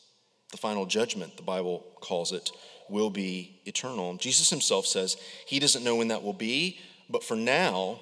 the 0.52 0.58
final 0.58 0.86
judgment, 0.86 1.38
the 1.38 1.44
Bible 1.44 1.84
calls 2.00 2.32
it, 2.32 2.52
will 2.90 3.10
be 3.10 3.60
eternal. 3.66 4.16
Jesus 4.18 4.50
himself 4.50 4.86
says 4.86 5.18
he 5.48 5.60
doesn't 5.60 5.84
know 5.84 5.96
when 5.96 6.10
that 6.10 6.24
will 6.24 6.34
be, 6.34 6.80
but 7.10 7.24
for 7.24 7.36
now, 7.36 8.00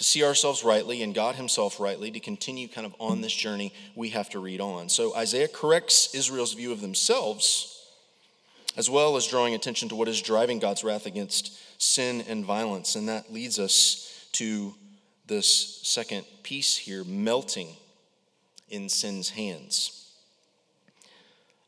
to 0.00 0.04
see 0.04 0.24
ourselves 0.24 0.64
rightly 0.64 1.02
and 1.02 1.14
God 1.14 1.34
Himself 1.34 1.78
rightly, 1.78 2.10
to 2.10 2.20
continue 2.20 2.68
kind 2.68 2.86
of 2.86 2.94
on 2.98 3.20
this 3.20 3.34
journey, 3.34 3.70
we 3.94 4.08
have 4.08 4.30
to 4.30 4.38
read 4.38 4.58
on. 4.58 4.88
So 4.88 5.14
Isaiah 5.14 5.46
corrects 5.46 6.14
Israel's 6.14 6.54
view 6.54 6.72
of 6.72 6.80
themselves, 6.80 7.84
as 8.78 8.88
well 8.88 9.18
as 9.18 9.26
drawing 9.26 9.54
attention 9.54 9.90
to 9.90 9.94
what 9.94 10.08
is 10.08 10.22
driving 10.22 10.58
God's 10.58 10.82
wrath 10.82 11.04
against 11.04 11.52
sin 11.76 12.24
and 12.26 12.46
violence. 12.46 12.96
And 12.96 13.10
that 13.10 13.30
leads 13.30 13.58
us 13.58 14.26
to 14.32 14.74
this 15.26 15.80
second 15.82 16.24
piece 16.44 16.78
here 16.78 17.04
melting 17.04 17.68
in 18.70 18.88
sin's 18.88 19.28
hands. 19.28 20.14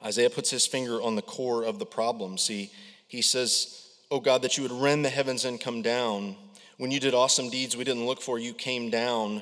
Isaiah 0.02 0.30
puts 0.30 0.48
his 0.48 0.66
finger 0.66 1.02
on 1.02 1.16
the 1.16 1.20
core 1.20 1.64
of 1.64 1.78
the 1.78 1.84
problem. 1.84 2.38
See, 2.38 2.70
he 3.08 3.20
says, 3.20 3.90
Oh 4.10 4.20
God, 4.20 4.40
that 4.40 4.56
you 4.56 4.62
would 4.62 4.72
rend 4.72 5.04
the 5.04 5.10
heavens 5.10 5.44
and 5.44 5.60
come 5.60 5.82
down 5.82 6.36
when 6.82 6.90
you 6.90 6.98
did 6.98 7.14
awesome 7.14 7.48
deeds 7.48 7.76
we 7.76 7.84
didn't 7.84 8.06
look 8.06 8.20
for, 8.20 8.40
you 8.40 8.52
came 8.52 8.90
down 8.90 9.40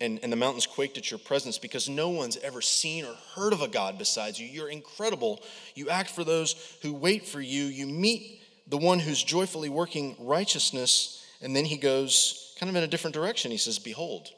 and, 0.00 0.18
and 0.22 0.32
the 0.32 0.36
mountains 0.36 0.66
quaked 0.66 0.96
at 0.96 1.10
your 1.10 1.18
presence 1.18 1.58
because 1.58 1.86
no 1.86 2.08
one's 2.08 2.38
ever 2.38 2.62
seen 2.62 3.04
or 3.04 3.14
heard 3.34 3.52
of 3.52 3.60
a 3.60 3.68
God 3.68 3.98
besides 3.98 4.40
you. 4.40 4.46
You're 4.46 4.70
incredible. 4.70 5.42
You 5.74 5.90
act 5.90 6.08
for 6.08 6.24
those 6.24 6.78
who 6.80 6.94
wait 6.94 7.26
for 7.26 7.42
you. 7.42 7.64
You 7.64 7.86
meet 7.86 8.40
the 8.66 8.78
one 8.78 9.00
who's 9.00 9.22
joyfully 9.22 9.68
working 9.68 10.16
righteousness. 10.18 11.22
And 11.42 11.54
then 11.54 11.66
he 11.66 11.76
goes 11.76 12.56
kind 12.58 12.70
of 12.70 12.76
in 12.76 12.84
a 12.84 12.88
different 12.88 13.12
direction. 13.12 13.50
He 13.50 13.58
says, 13.58 13.78
Behold, 13.78 14.28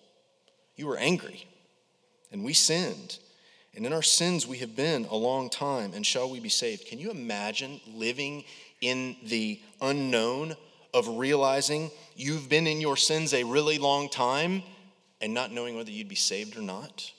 you 0.74 0.88
were 0.88 0.96
angry, 0.96 1.46
and 2.32 2.44
we 2.44 2.52
sinned. 2.52 3.20
And 3.76 3.86
in 3.86 3.92
our 3.92 4.02
sins 4.02 4.44
we 4.44 4.58
have 4.58 4.74
been 4.74 5.04
a 5.04 5.16
long 5.16 5.50
time, 5.50 5.92
and 5.94 6.04
shall 6.04 6.28
we 6.28 6.40
be 6.40 6.48
saved? 6.48 6.86
Can 6.88 6.98
you 6.98 7.12
imagine 7.12 7.80
living 7.94 8.42
in 8.80 9.14
the 9.22 9.60
unknown 9.80 10.56
of 10.94 11.08
realizing 11.18 11.90
you've 12.16 12.49
been 12.49 12.66
in 12.66 12.80
your 12.80 12.97
sins 12.97 13.35
a 13.35 13.44
really 13.44 13.78
long 13.78 14.09
time 14.09 14.62
and 15.21 15.35
not 15.35 15.52
knowing 15.52 15.76
whether 15.76 15.90
you'd 15.90 16.09
be 16.09 16.14
saved 16.14 16.56
or 16.56 16.62
not? 16.62 17.12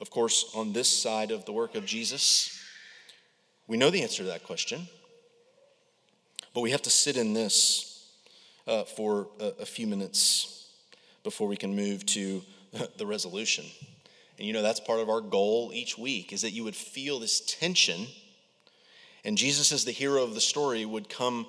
of 0.00 0.10
course, 0.10 0.50
on 0.54 0.72
this 0.72 0.88
side 0.88 1.30
of 1.30 1.44
the 1.44 1.52
work 1.52 1.74
of 1.74 1.84
Jesus? 1.84 2.58
We 3.66 3.76
know 3.76 3.90
the 3.90 4.02
answer 4.02 4.22
to 4.22 4.30
that 4.30 4.44
question, 4.44 4.88
but 6.54 6.62
we 6.62 6.70
have 6.70 6.82
to 6.82 6.90
sit 6.90 7.16
in 7.16 7.34
this 7.34 8.10
uh, 8.66 8.84
for 8.84 9.28
a, 9.38 9.52
a 9.60 9.66
few 9.66 9.86
minutes 9.86 10.68
before 11.22 11.46
we 11.46 11.56
can 11.56 11.76
move 11.76 12.04
to 12.06 12.42
the 12.96 13.06
resolution. 13.06 13.66
And 14.38 14.46
you 14.46 14.54
know, 14.54 14.62
that's 14.62 14.80
part 14.80 15.00
of 15.00 15.10
our 15.10 15.20
goal 15.20 15.70
each 15.72 15.98
week 15.98 16.32
is 16.32 16.42
that 16.42 16.52
you 16.52 16.64
would 16.64 16.76
feel 16.76 17.20
this 17.20 17.40
tension. 17.40 18.06
And 19.22 19.36
Jesus, 19.36 19.70
as 19.70 19.84
the 19.84 19.92
hero 19.92 20.24
of 20.24 20.34
the 20.34 20.40
story, 20.40 20.86
would 20.86 21.10
come 21.10 21.46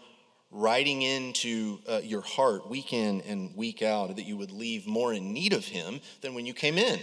riding 0.51 1.01
into 1.01 1.79
uh, 1.87 2.01
your 2.03 2.21
heart 2.21 2.69
week 2.69 2.93
in 2.93 3.21
and 3.21 3.55
week 3.55 3.81
out, 3.81 4.15
that 4.15 4.25
you 4.25 4.37
would 4.37 4.51
leave 4.51 4.85
more 4.85 5.13
in 5.13 5.33
need 5.33 5.53
of 5.53 5.65
him 5.65 6.01
than 6.21 6.33
when 6.33 6.45
you 6.45 6.53
came 6.53 6.77
in. 6.77 6.99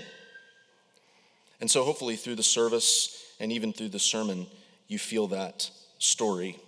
And 1.60 1.70
so, 1.70 1.82
hopefully, 1.82 2.16
through 2.16 2.36
the 2.36 2.42
service 2.42 3.24
and 3.40 3.50
even 3.50 3.72
through 3.72 3.88
the 3.88 3.98
sermon, 3.98 4.46
you 4.86 4.98
feel 4.98 5.26
that 5.28 5.70
story. 5.98 6.58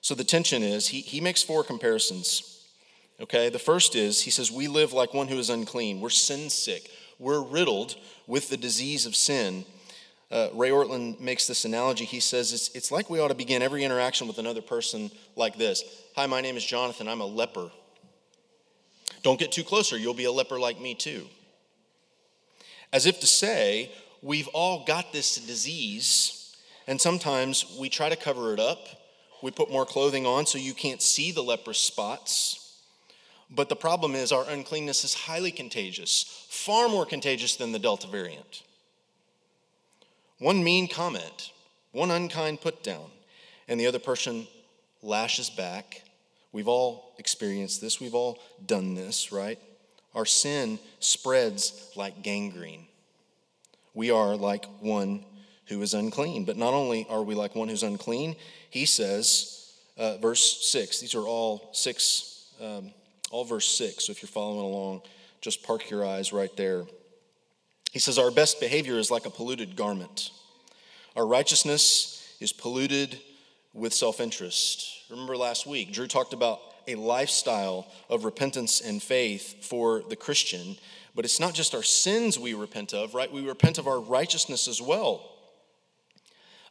So, 0.00 0.14
the 0.14 0.24
tension 0.24 0.62
is 0.62 0.88
he, 0.88 1.00
he 1.00 1.20
makes 1.20 1.42
four 1.42 1.62
comparisons. 1.62 2.64
Okay, 3.20 3.48
the 3.48 3.58
first 3.58 3.94
is 3.94 4.22
he 4.22 4.30
says, 4.30 4.50
We 4.50 4.68
live 4.68 4.92
like 4.92 5.14
one 5.14 5.28
who 5.28 5.38
is 5.38 5.50
unclean. 5.50 6.00
We're 6.00 6.10
sin 6.10 6.50
sick. 6.50 6.90
We're 7.18 7.42
riddled 7.42 7.96
with 8.26 8.50
the 8.50 8.56
disease 8.56 9.06
of 9.06 9.14
sin. 9.14 9.64
Uh, 10.30 10.48
Ray 10.54 10.70
Ortlund 10.70 11.20
makes 11.20 11.46
this 11.46 11.64
analogy. 11.64 12.04
He 12.04 12.20
says 12.20 12.52
it's, 12.52 12.68
it's 12.74 12.90
like 12.90 13.08
we 13.08 13.20
ought 13.20 13.28
to 13.28 13.34
begin 13.34 13.62
every 13.62 13.84
interaction 13.84 14.26
with 14.26 14.38
another 14.38 14.60
person 14.60 15.10
like 15.36 15.56
this 15.56 15.84
Hi, 16.16 16.24
my 16.24 16.40
name 16.40 16.56
is 16.56 16.64
Jonathan. 16.64 17.08
I'm 17.08 17.20
a 17.20 17.26
leper. 17.26 17.70
Don't 19.22 19.38
get 19.38 19.52
too 19.52 19.62
closer. 19.62 19.98
You'll 19.98 20.14
be 20.14 20.24
a 20.24 20.32
leper 20.32 20.58
like 20.58 20.80
me 20.80 20.94
too. 20.94 21.26
As 22.90 23.04
if 23.04 23.20
to 23.20 23.26
say, 23.26 23.92
we've 24.22 24.48
all 24.54 24.86
got 24.86 25.12
this 25.12 25.36
disease, 25.36 26.56
and 26.86 26.98
sometimes 26.98 27.76
we 27.78 27.90
try 27.90 28.08
to 28.08 28.16
cover 28.16 28.54
it 28.54 28.58
up. 28.58 28.78
We 29.42 29.50
put 29.50 29.70
more 29.70 29.84
clothing 29.84 30.24
on 30.24 30.46
so 30.46 30.56
you 30.56 30.72
can't 30.72 31.02
see 31.02 31.32
the 31.32 31.42
leprous 31.42 31.80
spots. 31.80 32.80
But 33.50 33.68
the 33.68 33.76
problem 33.76 34.14
is, 34.14 34.32
our 34.32 34.48
uncleanness 34.48 35.04
is 35.04 35.12
highly 35.12 35.50
contagious, 35.50 36.46
far 36.48 36.88
more 36.88 37.04
contagious 37.04 37.56
than 37.56 37.72
the 37.72 37.78
Delta 37.78 38.06
variant. 38.06 38.62
One 40.38 40.64
mean 40.64 40.88
comment, 40.88 41.52
one 41.92 42.10
unkind 42.10 42.62
put 42.62 42.82
down, 42.82 43.10
and 43.68 43.78
the 43.78 43.86
other 43.86 43.98
person 43.98 44.46
lashes 45.02 45.50
back. 45.50 46.04
We've 46.56 46.68
all 46.68 47.12
experienced 47.18 47.82
this, 47.82 48.00
we've 48.00 48.14
all 48.14 48.38
done 48.64 48.94
this, 48.94 49.30
right? 49.30 49.58
Our 50.14 50.24
sin 50.24 50.78
spreads 51.00 51.92
like 51.94 52.22
gangrene. 52.22 52.86
We 53.92 54.10
are 54.10 54.34
like 54.36 54.64
one 54.80 55.22
who 55.66 55.82
is 55.82 55.92
unclean. 55.92 56.46
But 56.46 56.56
not 56.56 56.72
only 56.72 57.06
are 57.10 57.22
we 57.22 57.34
like 57.34 57.54
one 57.54 57.68
who's 57.68 57.82
unclean, 57.82 58.36
he 58.70 58.86
says, 58.86 59.70
uh, 59.98 60.16
verse 60.16 60.66
6, 60.70 60.98
these 60.98 61.14
are 61.14 61.26
all 61.26 61.68
six 61.74 62.46
um, 62.58 62.90
all 63.30 63.44
verse 63.44 63.68
6. 63.76 64.06
So 64.06 64.12
if 64.12 64.22
you're 64.22 64.28
following 64.28 64.64
along, 64.64 65.02
just 65.42 65.62
park 65.62 65.90
your 65.90 66.06
eyes 66.06 66.32
right 66.32 66.56
there. 66.56 66.86
He 67.92 67.98
says, 67.98 68.18
Our 68.18 68.30
best 68.30 68.60
behavior 68.60 68.98
is 68.98 69.10
like 69.10 69.26
a 69.26 69.30
polluted 69.30 69.76
garment. 69.76 70.30
Our 71.16 71.26
righteousness 71.26 72.34
is 72.40 72.54
polluted 72.54 73.20
with 73.76 73.92
self 73.92 74.20
interest. 74.20 75.04
Remember 75.10 75.36
last 75.36 75.66
week, 75.66 75.92
Drew 75.92 76.06
talked 76.06 76.32
about 76.32 76.60
a 76.88 76.94
lifestyle 76.94 77.86
of 78.08 78.24
repentance 78.24 78.80
and 78.80 79.02
faith 79.02 79.64
for 79.64 80.02
the 80.08 80.16
Christian, 80.16 80.76
but 81.14 81.24
it's 81.24 81.40
not 81.40 81.54
just 81.54 81.74
our 81.74 81.82
sins 81.82 82.38
we 82.38 82.54
repent 82.54 82.94
of, 82.94 83.14
right? 83.14 83.32
We 83.32 83.46
repent 83.46 83.78
of 83.78 83.86
our 83.86 84.00
righteousness 84.00 84.68
as 84.68 84.80
well. 84.80 85.32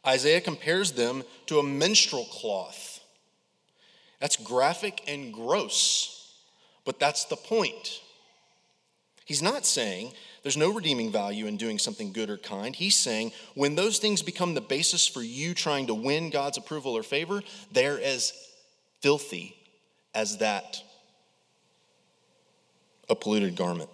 Isaiah 0.06 0.40
compares 0.40 0.92
them 0.92 1.24
to 1.46 1.58
a 1.58 1.62
menstrual 1.62 2.24
cloth. 2.24 3.00
That's 4.20 4.36
graphic 4.36 5.02
and 5.06 5.32
gross. 5.32 6.34
But 6.84 7.00
that's 7.00 7.24
the 7.24 7.36
point. 7.36 8.00
He's 9.24 9.42
not 9.42 9.66
saying 9.66 10.12
there's 10.46 10.56
no 10.56 10.72
redeeming 10.72 11.10
value 11.10 11.48
in 11.48 11.56
doing 11.56 11.76
something 11.76 12.12
good 12.12 12.30
or 12.30 12.36
kind. 12.36 12.76
He's 12.76 12.94
saying 12.94 13.32
when 13.56 13.74
those 13.74 13.98
things 13.98 14.22
become 14.22 14.54
the 14.54 14.60
basis 14.60 15.04
for 15.04 15.20
you 15.20 15.54
trying 15.54 15.88
to 15.88 15.94
win 15.94 16.30
God's 16.30 16.56
approval 16.56 16.96
or 16.96 17.02
favor, 17.02 17.42
they're 17.72 18.00
as 18.00 18.32
filthy 19.00 19.56
as 20.14 20.38
that 20.38 20.80
a 23.08 23.16
polluted 23.16 23.56
garment. 23.56 23.90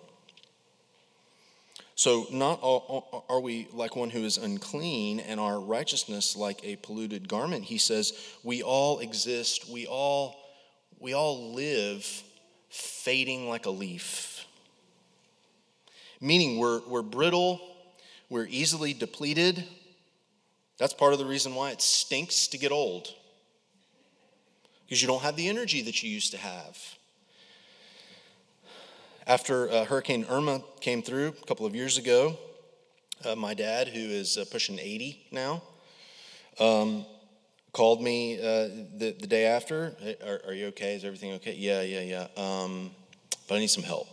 So, 1.94 2.26
not 2.30 2.60
all, 2.60 3.24
are 3.30 3.40
we 3.40 3.66
like 3.72 3.96
one 3.96 4.10
who 4.10 4.22
is 4.22 4.36
unclean 4.36 5.20
and 5.20 5.40
our 5.40 5.58
righteousness 5.58 6.36
like 6.36 6.62
a 6.64 6.76
polluted 6.76 7.30
garment? 7.30 7.64
He 7.64 7.78
says 7.78 8.12
we 8.44 8.62
all 8.62 8.98
exist, 8.98 9.70
we 9.70 9.86
all, 9.86 10.36
we 11.00 11.14
all 11.14 11.54
live 11.54 12.04
fading 12.68 13.48
like 13.48 13.64
a 13.64 13.70
leaf. 13.70 14.31
Meaning 16.22 16.58
we're, 16.58 16.80
we're 16.86 17.02
brittle, 17.02 17.60
we're 18.30 18.46
easily 18.46 18.94
depleted. 18.94 19.64
That's 20.78 20.94
part 20.94 21.12
of 21.12 21.18
the 21.18 21.24
reason 21.24 21.56
why 21.56 21.72
it 21.72 21.82
stinks 21.82 22.46
to 22.46 22.58
get 22.58 22.70
old. 22.70 23.08
Because 24.86 25.02
you 25.02 25.08
don't 25.08 25.22
have 25.22 25.34
the 25.34 25.48
energy 25.48 25.82
that 25.82 26.00
you 26.00 26.08
used 26.08 26.30
to 26.30 26.38
have. 26.38 26.78
After 29.26 29.68
uh, 29.68 29.84
Hurricane 29.84 30.24
Irma 30.28 30.62
came 30.80 31.02
through 31.02 31.34
a 31.42 31.46
couple 31.46 31.66
of 31.66 31.74
years 31.74 31.98
ago, 31.98 32.38
uh, 33.24 33.34
my 33.34 33.52
dad, 33.52 33.88
who 33.88 33.98
is 33.98 34.36
uh, 34.36 34.44
pushing 34.48 34.78
80 34.78 35.26
now, 35.32 35.60
um, 36.60 37.04
called 37.72 38.00
me 38.00 38.38
uh, 38.38 38.68
the, 38.96 39.16
the 39.18 39.26
day 39.26 39.46
after. 39.46 39.96
Are, 40.24 40.40
are, 40.46 40.54
you 40.54 40.66
okay? 40.66 40.94
Is 40.94 41.04
everything 41.04 41.32
okay? 41.32 41.54
Yeah, 41.54 41.82
yeah, 41.82 42.02
yeah. 42.02 42.26
Um, 42.36 42.92
but 43.48 43.56
I 43.56 43.58
need 43.58 43.70
some 43.70 43.82
help. 43.82 44.06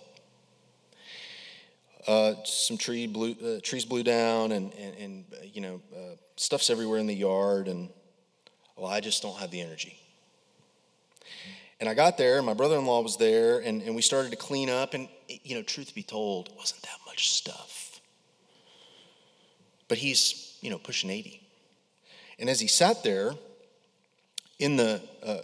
Uh, 2.09 2.33
some 2.43 2.75
tree 2.75 3.05
blew, 3.05 3.35
uh, 3.45 3.59
trees 3.61 3.85
blew 3.85 4.01
down, 4.01 4.51
and, 4.51 4.73
and, 4.73 4.95
and 4.97 5.25
uh, 5.31 5.45
you 5.53 5.61
know, 5.61 5.79
uh, 5.95 6.15
stuff's 6.37 6.71
everywhere 6.71 6.97
in 6.97 7.05
the 7.05 7.13
yard, 7.13 7.67
and 7.67 7.87
well, 8.75 8.89
I 8.89 8.99
just 8.99 9.21
don't 9.21 9.37
have 9.37 9.51
the 9.51 9.61
energy. 9.61 9.95
And 11.79 11.87
I 11.87 11.93
got 11.93 12.17
there, 12.17 12.37
and 12.37 12.47
my 12.47 12.55
brother 12.55 12.77
in 12.79 12.85
law 12.87 13.01
was 13.01 13.17
there, 13.17 13.59
and, 13.59 13.83
and 13.83 13.95
we 13.95 14.01
started 14.01 14.31
to 14.31 14.37
clean 14.37 14.71
up. 14.71 14.95
And, 14.95 15.07
you 15.27 15.53
know, 15.53 15.61
truth 15.61 15.93
be 15.93 16.01
told, 16.01 16.47
it 16.47 16.55
wasn't 16.57 16.81
that 16.81 16.97
much 17.05 17.29
stuff. 17.29 18.01
But 19.87 19.99
he's, 19.99 20.57
you 20.61 20.71
know, 20.71 20.79
pushing 20.79 21.11
80. 21.11 21.39
And 22.39 22.49
as 22.49 22.59
he 22.59 22.67
sat 22.67 23.03
there, 23.03 23.33
in 24.57 24.77
the, 24.77 24.99
uh, 25.23 25.41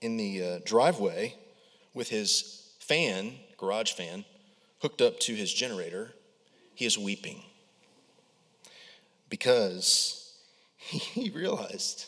in 0.00 0.16
the 0.16 0.42
uh, 0.42 0.58
driveway 0.64 1.34
with 1.92 2.08
his 2.08 2.72
fan, 2.80 3.34
garage 3.58 3.92
fan, 3.92 4.24
hooked 4.80 5.00
up 5.00 5.18
to 5.20 5.34
his 5.34 5.52
generator, 5.52 6.12
he 6.74 6.84
is 6.84 6.98
weeping 6.98 7.42
because 9.28 10.34
he 10.78 11.30
realized 11.30 12.06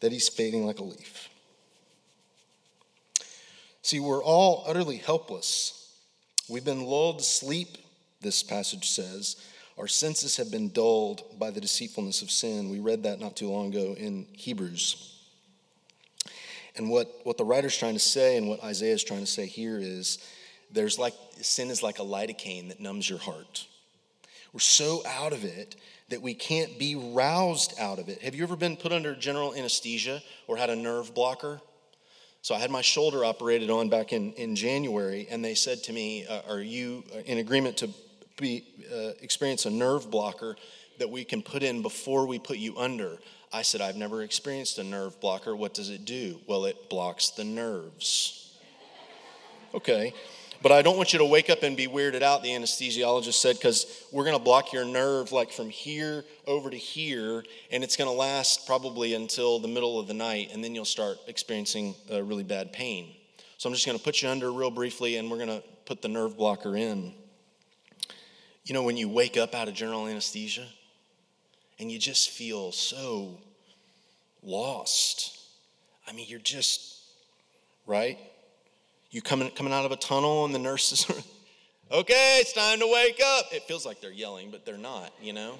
that 0.00 0.12
he's 0.12 0.28
fading 0.28 0.66
like 0.66 0.78
a 0.78 0.84
leaf. 0.84 1.28
See, 3.82 4.00
we're 4.00 4.22
all 4.22 4.64
utterly 4.66 4.96
helpless. 4.96 5.92
We've 6.48 6.64
been 6.64 6.84
lulled 6.84 7.18
to 7.18 7.24
sleep, 7.24 7.78
this 8.20 8.42
passage 8.42 8.88
says. 8.88 9.36
Our 9.78 9.88
senses 9.88 10.36
have 10.36 10.50
been 10.50 10.68
dulled 10.68 11.38
by 11.38 11.50
the 11.50 11.60
deceitfulness 11.60 12.22
of 12.22 12.30
sin. 12.30 12.68
We 12.68 12.78
read 12.78 13.02
that 13.04 13.20
not 13.20 13.36
too 13.36 13.48
long 13.48 13.74
ago 13.74 13.94
in 13.98 14.26
Hebrews. 14.32 15.08
And 16.76 16.90
what, 16.90 17.08
what 17.24 17.38
the 17.38 17.44
writer's 17.44 17.76
trying 17.76 17.94
to 17.94 18.00
say 18.00 18.36
and 18.36 18.48
what 18.48 18.62
Isaiah 18.62 18.94
is 18.94 19.04
trying 19.04 19.20
to 19.20 19.26
say 19.26 19.46
here 19.46 19.78
is 19.78 20.18
there's 20.72 20.98
like 20.98 21.14
sin 21.40 21.70
is 21.70 21.82
like 21.82 21.98
a 21.98 22.02
lidocaine 22.02 22.68
that 22.68 22.80
numbs 22.80 23.08
your 23.08 23.18
heart. 23.18 23.66
We're 24.52 24.60
so 24.60 25.02
out 25.06 25.32
of 25.32 25.44
it 25.44 25.76
that 26.10 26.20
we 26.20 26.34
can't 26.34 26.78
be 26.78 26.94
roused 26.94 27.78
out 27.80 27.98
of 27.98 28.08
it. 28.08 28.20
Have 28.22 28.34
you 28.34 28.42
ever 28.42 28.56
been 28.56 28.76
put 28.76 28.92
under 28.92 29.14
general 29.14 29.54
anesthesia 29.54 30.22
or 30.46 30.58
had 30.58 30.68
a 30.68 30.76
nerve 30.76 31.14
blocker? 31.14 31.60
So 32.42 32.54
I 32.54 32.58
had 32.58 32.70
my 32.70 32.82
shoulder 32.82 33.24
operated 33.24 33.70
on 33.70 33.88
back 33.88 34.12
in, 34.12 34.32
in 34.32 34.56
January, 34.56 35.28
and 35.30 35.44
they 35.44 35.54
said 35.54 35.82
to 35.84 35.92
me, 35.92 36.26
uh, 36.26 36.42
Are 36.48 36.60
you 36.60 37.04
in 37.24 37.38
agreement 37.38 37.78
to 37.78 37.90
be, 38.38 38.64
uh, 38.92 39.12
experience 39.22 39.64
a 39.64 39.70
nerve 39.70 40.10
blocker 40.10 40.56
that 40.98 41.08
we 41.08 41.24
can 41.24 41.40
put 41.40 41.62
in 41.62 41.80
before 41.80 42.26
we 42.26 42.38
put 42.38 42.58
you 42.58 42.76
under? 42.76 43.18
I 43.52 43.62
said, 43.62 43.80
I've 43.80 43.96
never 43.96 44.22
experienced 44.22 44.78
a 44.78 44.84
nerve 44.84 45.20
blocker. 45.20 45.54
What 45.54 45.72
does 45.72 45.88
it 45.88 46.04
do? 46.04 46.40
Well, 46.46 46.64
it 46.64 46.90
blocks 46.90 47.30
the 47.30 47.44
nerves. 47.44 48.58
Okay. 49.74 50.12
But 50.62 50.70
I 50.70 50.82
don't 50.82 50.96
want 50.96 51.12
you 51.12 51.18
to 51.18 51.24
wake 51.24 51.50
up 51.50 51.64
and 51.64 51.76
be 51.76 51.88
weirded 51.88 52.22
out, 52.22 52.42
the 52.42 52.50
anesthesiologist 52.50 53.34
said, 53.34 53.56
because 53.56 54.04
we're 54.12 54.24
going 54.24 54.38
to 54.38 54.42
block 54.42 54.72
your 54.72 54.84
nerve 54.84 55.32
like 55.32 55.50
from 55.50 55.68
here 55.68 56.24
over 56.46 56.70
to 56.70 56.76
here, 56.76 57.44
and 57.72 57.82
it's 57.82 57.96
going 57.96 58.08
to 58.08 58.16
last 58.16 58.64
probably 58.66 59.14
until 59.14 59.58
the 59.58 59.66
middle 59.66 59.98
of 59.98 60.06
the 60.06 60.14
night, 60.14 60.50
and 60.52 60.62
then 60.62 60.74
you'll 60.74 60.84
start 60.84 61.18
experiencing 61.26 61.96
a 62.10 62.22
really 62.22 62.44
bad 62.44 62.72
pain. 62.72 63.12
So 63.58 63.68
I'm 63.68 63.74
just 63.74 63.86
going 63.86 63.98
to 63.98 64.04
put 64.04 64.22
you 64.22 64.28
under 64.28 64.52
real 64.52 64.70
briefly, 64.70 65.16
and 65.16 65.30
we're 65.30 65.38
going 65.38 65.48
to 65.48 65.62
put 65.84 66.00
the 66.00 66.08
nerve 66.08 66.36
blocker 66.36 66.76
in. 66.76 67.12
You 68.64 68.74
know, 68.74 68.84
when 68.84 68.96
you 68.96 69.08
wake 69.08 69.36
up 69.36 69.56
out 69.56 69.66
of 69.66 69.74
general 69.74 70.06
anesthesia 70.06 70.66
and 71.80 71.90
you 71.90 71.98
just 71.98 72.30
feel 72.30 72.70
so 72.70 73.40
lost. 74.42 75.38
I 76.06 76.12
mean, 76.12 76.26
you're 76.28 76.38
just, 76.38 77.00
right? 77.86 78.18
You 79.12 79.20
coming, 79.20 79.50
coming 79.50 79.74
out 79.74 79.84
of 79.84 79.92
a 79.92 79.96
tunnel 79.96 80.46
and 80.46 80.54
the 80.54 80.58
nurses 80.58 81.08
are, 81.10 81.96
okay, 81.98 82.38
it's 82.40 82.54
time 82.54 82.80
to 82.80 82.86
wake 82.86 83.20
up. 83.24 83.44
It 83.52 83.64
feels 83.64 83.84
like 83.84 84.00
they're 84.00 84.10
yelling, 84.10 84.50
but 84.50 84.64
they're 84.64 84.78
not, 84.78 85.12
you 85.20 85.34
know? 85.34 85.58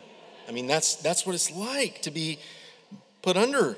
I 0.49 0.53
mean, 0.53 0.67
that's, 0.67 0.97
that's 0.97 1.27
what 1.27 1.35
it's 1.35 1.51
like 1.51 2.01
to 2.03 2.11
be 2.11 2.38
put 3.21 3.37
under. 3.37 3.77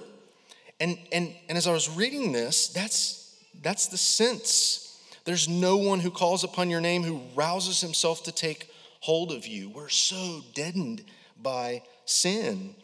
And, 0.79 0.97
and, 1.11 1.35
and 1.49 1.59
as 1.59 1.67
I 1.67 1.73
was 1.73 1.91
reading 1.91 2.31
this, 2.31 2.69
that's, 2.69 3.37
that's 3.63 3.89
the 3.89 3.97
sense. 3.97 5.03
There's 5.25 5.49
no 5.49 5.77
one 5.77 5.99
who 5.99 6.13
calls 6.13 6.45
upon 6.45 6.71
your 6.71 6.81
name 6.81 7.03
who 7.03 7.21
rouses 7.35 7.81
himself 7.81 8.23
to 8.25 8.33
take 8.33 8.71
hold 9.01 9.33
of 9.33 9.45
you. 9.45 9.71
We're 9.71 9.89
so 9.89 10.43
deadened 10.55 11.03
by 11.43 11.83
sin. 12.05 12.77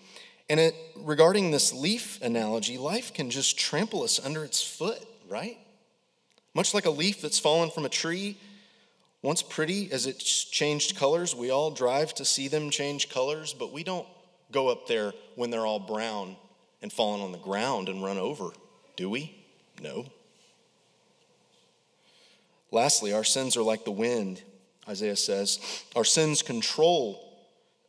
And 0.48 0.58
it, 0.58 0.74
regarding 0.96 1.52
this 1.52 1.72
leaf 1.72 2.20
analogy, 2.20 2.78
life 2.78 3.14
can 3.14 3.30
just 3.30 3.56
trample 3.56 4.02
us 4.02 4.18
under 4.18 4.44
its 4.44 4.60
foot, 4.60 5.06
right? 5.28 5.56
Much 6.54 6.74
like 6.74 6.86
a 6.86 6.90
leaf 6.90 7.20
that's 7.22 7.38
fallen 7.38 7.70
from 7.70 7.84
a 7.84 7.88
tree, 7.88 8.36
once 9.22 9.42
pretty 9.42 9.90
as 9.92 10.06
it's 10.06 10.44
changed 10.44 10.96
colors, 10.96 11.34
we 11.34 11.50
all 11.50 11.70
drive 11.70 12.14
to 12.14 12.24
see 12.24 12.48
them 12.48 12.70
change 12.70 13.08
colors, 13.08 13.54
but 13.54 13.72
we 13.72 13.84
don't 13.84 14.06
go 14.50 14.68
up 14.68 14.86
there 14.86 15.12
when 15.36 15.50
they're 15.50 15.66
all 15.66 15.78
brown 15.78 16.36
and 16.82 16.92
fallen 16.92 17.20
on 17.20 17.32
the 17.32 17.38
ground 17.38 17.88
and 17.88 18.02
run 18.02 18.18
over, 18.18 18.50
do 18.96 19.08
we? 19.10 19.34
No. 19.80 20.06
Lastly, 22.70 23.12
our 23.12 23.24
sins 23.24 23.56
are 23.56 23.62
like 23.62 23.84
the 23.84 23.90
wind. 23.90 24.42
Isaiah 24.88 25.16
says. 25.16 25.58
Our 25.94 26.04
sins 26.04 26.42
control, 26.42 27.20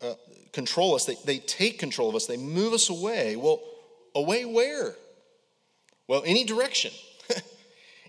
uh, 0.01 0.13
control 0.51 0.95
us, 0.95 1.05
they, 1.05 1.15
they 1.25 1.37
take 1.39 1.79
control 1.79 2.09
of 2.09 2.15
us, 2.15 2.25
they 2.25 2.37
move 2.37 2.73
us 2.73 2.89
away. 2.89 3.35
Well, 3.35 3.61
away 4.13 4.45
where? 4.45 4.95
Well, 6.07 6.23
any 6.25 6.43
direction. 6.43 6.91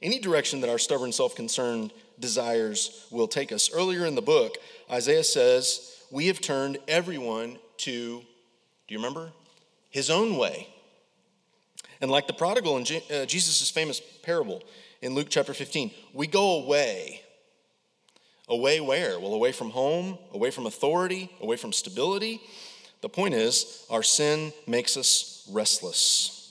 Any 0.02 0.18
direction 0.18 0.60
that 0.60 0.70
our 0.70 0.78
stubborn, 0.78 1.12
self 1.12 1.34
concerned 1.34 1.92
desires 2.18 3.06
will 3.10 3.28
take 3.28 3.52
us. 3.52 3.70
Earlier 3.72 4.06
in 4.06 4.14
the 4.14 4.22
book, 4.22 4.56
Isaiah 4.90 5.24
says, 5.24 6.02
We 6.10 6.26
have 6.26 6.40
turned 6.40 6.78
everyone 6.88 7.58
to, 7.78 8.18
do 8.20 8.24
you 8.88 8.98
remember? 8.98 9.32
His 9.90 10.10
own 10.10 10.36
way. 10.36 10.68
And 12.00 12.10
like 12.10 12.26
the 12.26 12.32
prodigal 12.32 12.76
in 12.78 12.82
uh, 12.82 13.26
Jesus' 13.26 13.70
famous 13.70 14.00
parable 14.22 14.62
in 15.00 15.14
Luke 15.14 15.28
chapter 15.30 15.54
15, 15.54 15.90
we 16.12 16.26
go 16.26 16.62
away 16.62 17.22
Away 18.48 18.80
where? 18.80 19.18
Well, 19.20 19.34
away 19.34 19.52
from 19.52 19.70
home, 19.70 20.18
away 20.32 20.50
from 20.50 20.66
authority, 20.66 21.30
away 21.40 21.56
from 21.56 21.72
stability. 21.72 22.40
The 23.00 23.08
point 23.08 23.34
is, 23.34 23.86
our 23.88 24.02
sin 24.02 24.52
makes 24.66 24.96
us 24.96 25.48
restless. 25.50 26.41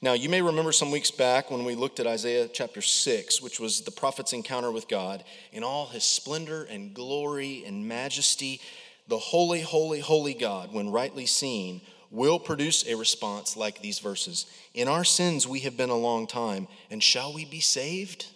Now, 0.00 0.12
you 0.12 0.28
may 0.28 0.42
remember 0.42 0.70
some 0.70 0.92
weeks 0.92 1.10
back 1.10 1.50
when 1.50 1.64
we 1.64 1.74
looked 1.74 1.98
at 1.98 2.06
Isaiah 2.06 2.46
chapter 2.46 2.80
6, 2.80 3.42
which 3.42 3.58
was 3.58 3.80
the 3.80 3.90
prophet's 3.90 4.32
encounter 4.32 4.70
with 4.70 4.86
God 4.86 5.24
in 5.52 5.64
all 5.64 5.88
his 5.88 6.04
splendor 6.04 6.62
and 6.62 6.94
glory 6.94 7.64
and 7.66 7.88
majesty. 7.88 8.60
The 9.08 9.18
holy, 9.18 9.60
holy, 9.60 9.98
holy 9.98 10.34
God, 10.34 10.72
when 10.72 10.90
rightly 10.90 11.26
seen, 11.26 11.80
will 12.12 12.38
produce 12.38 12.86
a 12.86 12.96
response 12.96 13.56
like 13.56 13.82
these 13.82 13.98
verses 13.98 14.46
In 14.72 14.86
our 14.86 15.02
sins 15.02 15.48
we 15.48 15.60
have 15.60 15.76
been 15.76 15.90
a 15.90 15.96
long 15.96 16.28
time, 16.28 16.68
and 16.92 17.02
shall 17.02 17.34
we 17.34 17.44
be 17.44 17.60
saved? 17.60 18.26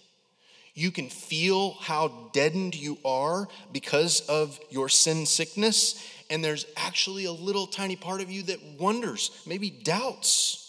You 0.74 0.90
can 0.90 1.08
feel 1.08 1.74
how 1.74 2.30
deadened 2.32 2.74
you 2.74 2.98
are 3.04 3.46
because 3.72 4.20
of 4.22 4.58
your 4.70 4.88
sin 4.88 5.26
sickness. 5.26 6.02
And 6.28 6.42
there's 6.42 6.66
actually 6.76 7.26
a 7.26 7.32
little 7.32 7.66
tiny 7.66 7.94
part 7.94 8.20
of 8.20 8.30
you 8.30 8.42
that 8.44 8.58
wonders, 8.80 9.30
maybe 9.46 9.68
doubts, 9.68 10.61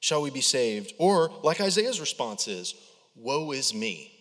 shall 0.00 0.22
we 0.22 0.30
be 0.30 0.40
saved? 0.40 0.92
Or, 0.98 1.30
like 1.42 1.60
Isaiah's 1.60 2.00
response 2.00 2.48
is, 2.48 2.74
Woe 3.16 3.52
is 3.52 3.74
me. 3.74 4.12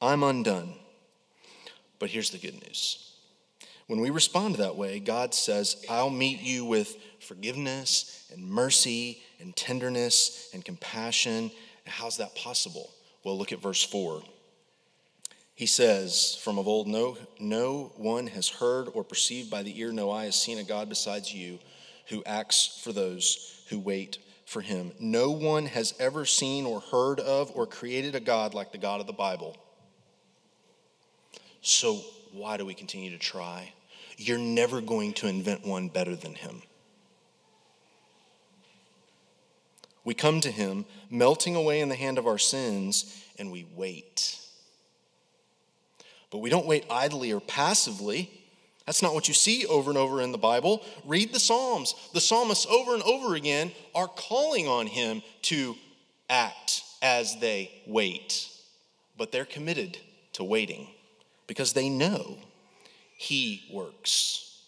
I'm 0.00 0.22
undone. 0.22 0.74
But 1.98 2.10
here's 2.10 2.30
the 2.30 2.38
good 2.38 2.54
news. 2.54 3.12
When 3.86 4.00
we 4.00 4.10
respond 4.10 4.56
that 4.56 4.76
way, 4.76 5.00
God 5.00 5.34
says, 5.34 5.84
I'll 5.88 6.10
meet 6.10 6.40
you 6.40 6.64
with 6.64 6.96
forgiveness 7.20 8.28
and 8.32 8.44
mercy 8.44 9.22
and 9.40 9.54
tenderness 9.54 10.50
and 10.54 10.64
compassion. 10.64 11.50
How's 11.86 12.16
that 12.16 12.34
possible? 12.34 12.90
Well, 13.24 13.36
look 13.36 13.52
at 13.52 13.62
verse 13.62 13.82
4. 13.82 14.22
He 15.54 15.66
says, 15.66 16.38
From 16.42 16.58
of 16.58 16.66
old, 16.66 16.88
no, 16.88 17.16
no 17.38 17.92
one 17.96 18.26
has 18.28 18.48
heard 18.48 18.88
or 18.94 19.04
perceived 19.04 19.50
by 19.50 19.62
the 19.62 19.78
ear, 19.78 19.92
no 19.92 20.10
eye 20.10 20.24
has 20.24 20.40
seen 20.40 20.58
a 20.58 20.64
God 20.64 20.88
besides 20.88 21.32
you 21.32 21.58
who 22.08 22.22
acts 22.24 22.80
for 22.82 22.92
those 22.92 23.62
who 23.68 23.78
wait 23.78 24.18
for 24.52 24.60
him. 24.60 24.92
No 25.00 25.30
one 25.30 25.66
has 25.66 25.94
ever 25.98 26.24
seen 26.24 26.66
or 26.66 26.80
heard 26.80 27.18
of 27.18 27.50
or 27.54 27.66
created 27.66 28.14
a 28.14 28.20
God 28.20 28.54
like 28.54 28.70
the 28.70 28.78
God 28.78 29.00
of 29.00 29.06
the 29.06 29.12
Bible. 29.12 29.56
So, 31.62 32.00
why 32.32 32.56
do 32.56 32.66
we 32.66 32.74
continue 32.74 33.10
to 33.10 33.18
try? 33.18 33.72
You're 34.16 34.38
never 34.38 34.80
going 34.80 35.14
to 35.14 35.26
invent 35.26 35.66
one 35.66 35.88
better 35.88 36.14
than 36.14 36.34
him. 36.34 36.62
We 40.04 40.14
come 40.14 40.40
to 40.40 40.50
him, 40.50 40.84
melting 41.10 41.54
away 41.54 41.80
in 41.80 41.88
the 41.88 41.94
hand 41.94 42.18
of 42.18 42.26
our 42.26 42.38
sins, 42.38 43.24
and 43.38 43.50
we 43.50 43.66
wait. 43.74 44.38
But 46.30 46.38
we 46.38 46.50
don't 46.50 46.66
wait 46.66 46.84
idly 46.90 47.32
or 47.32 47.40
passively. 47.40 48.41
That's 48.86 49.02
not 49.02 49.14
what 49.14 49.28
you 49.28 49.34
see 49.34 49.64
over 49.66 49.90
and 49.90 49.98
over 49.98 50.20
in 50.20 50.32
the 50.32 50.38
Bible. 50.38 50.84
Read 51.04 51.32
the 51.32 51.40
Psalms. 51.40 51.94
The 52.12 52.20
psalmists 52.20 52.66
over 52.66 52.94
and 52.94 53.02
over 53.04 53.34
again 53.34 53.72
are 53.94 54.08
calling 54.08 54.66
on 54.66 54.86
him 54.86 55.22
to 55.42 55.76
act 56.28 56.82
as 57.00 57.38
they 57.38 57.70
wait. 57.86 58.48
But 59.16 59.30
they're 59.30 59.44
committed 59.44 59.98
to 60.34 60.44
waiting 60.44 60.88
because 61.46 61.72
they 61.72 61.88
know 61.88 62.38
he 63.16 63.62
works. 63.72 64.62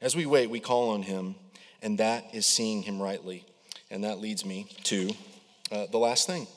As 0.00 0.16
we 0.16 0.26
wait, 0.26 0.50
we 0.50 0.60
call 0.60 0.90
on 0.90 1.02
him 1.02 1.36
and 1.84 1.98
that 1.98 2.34
is 2.34 2.46
seeing 2.46 2.82
him 2.82 3.00
rightly. 3.00 3.44
And 3.90 4.02
that 4.04 4.18
leads 4.18 4.44
me 4.44 4.66
to 4.84 5.10
uh, 5.70 5.86
the 5.92 5.98
last 5.98 6.26
thing. 6.26 6.48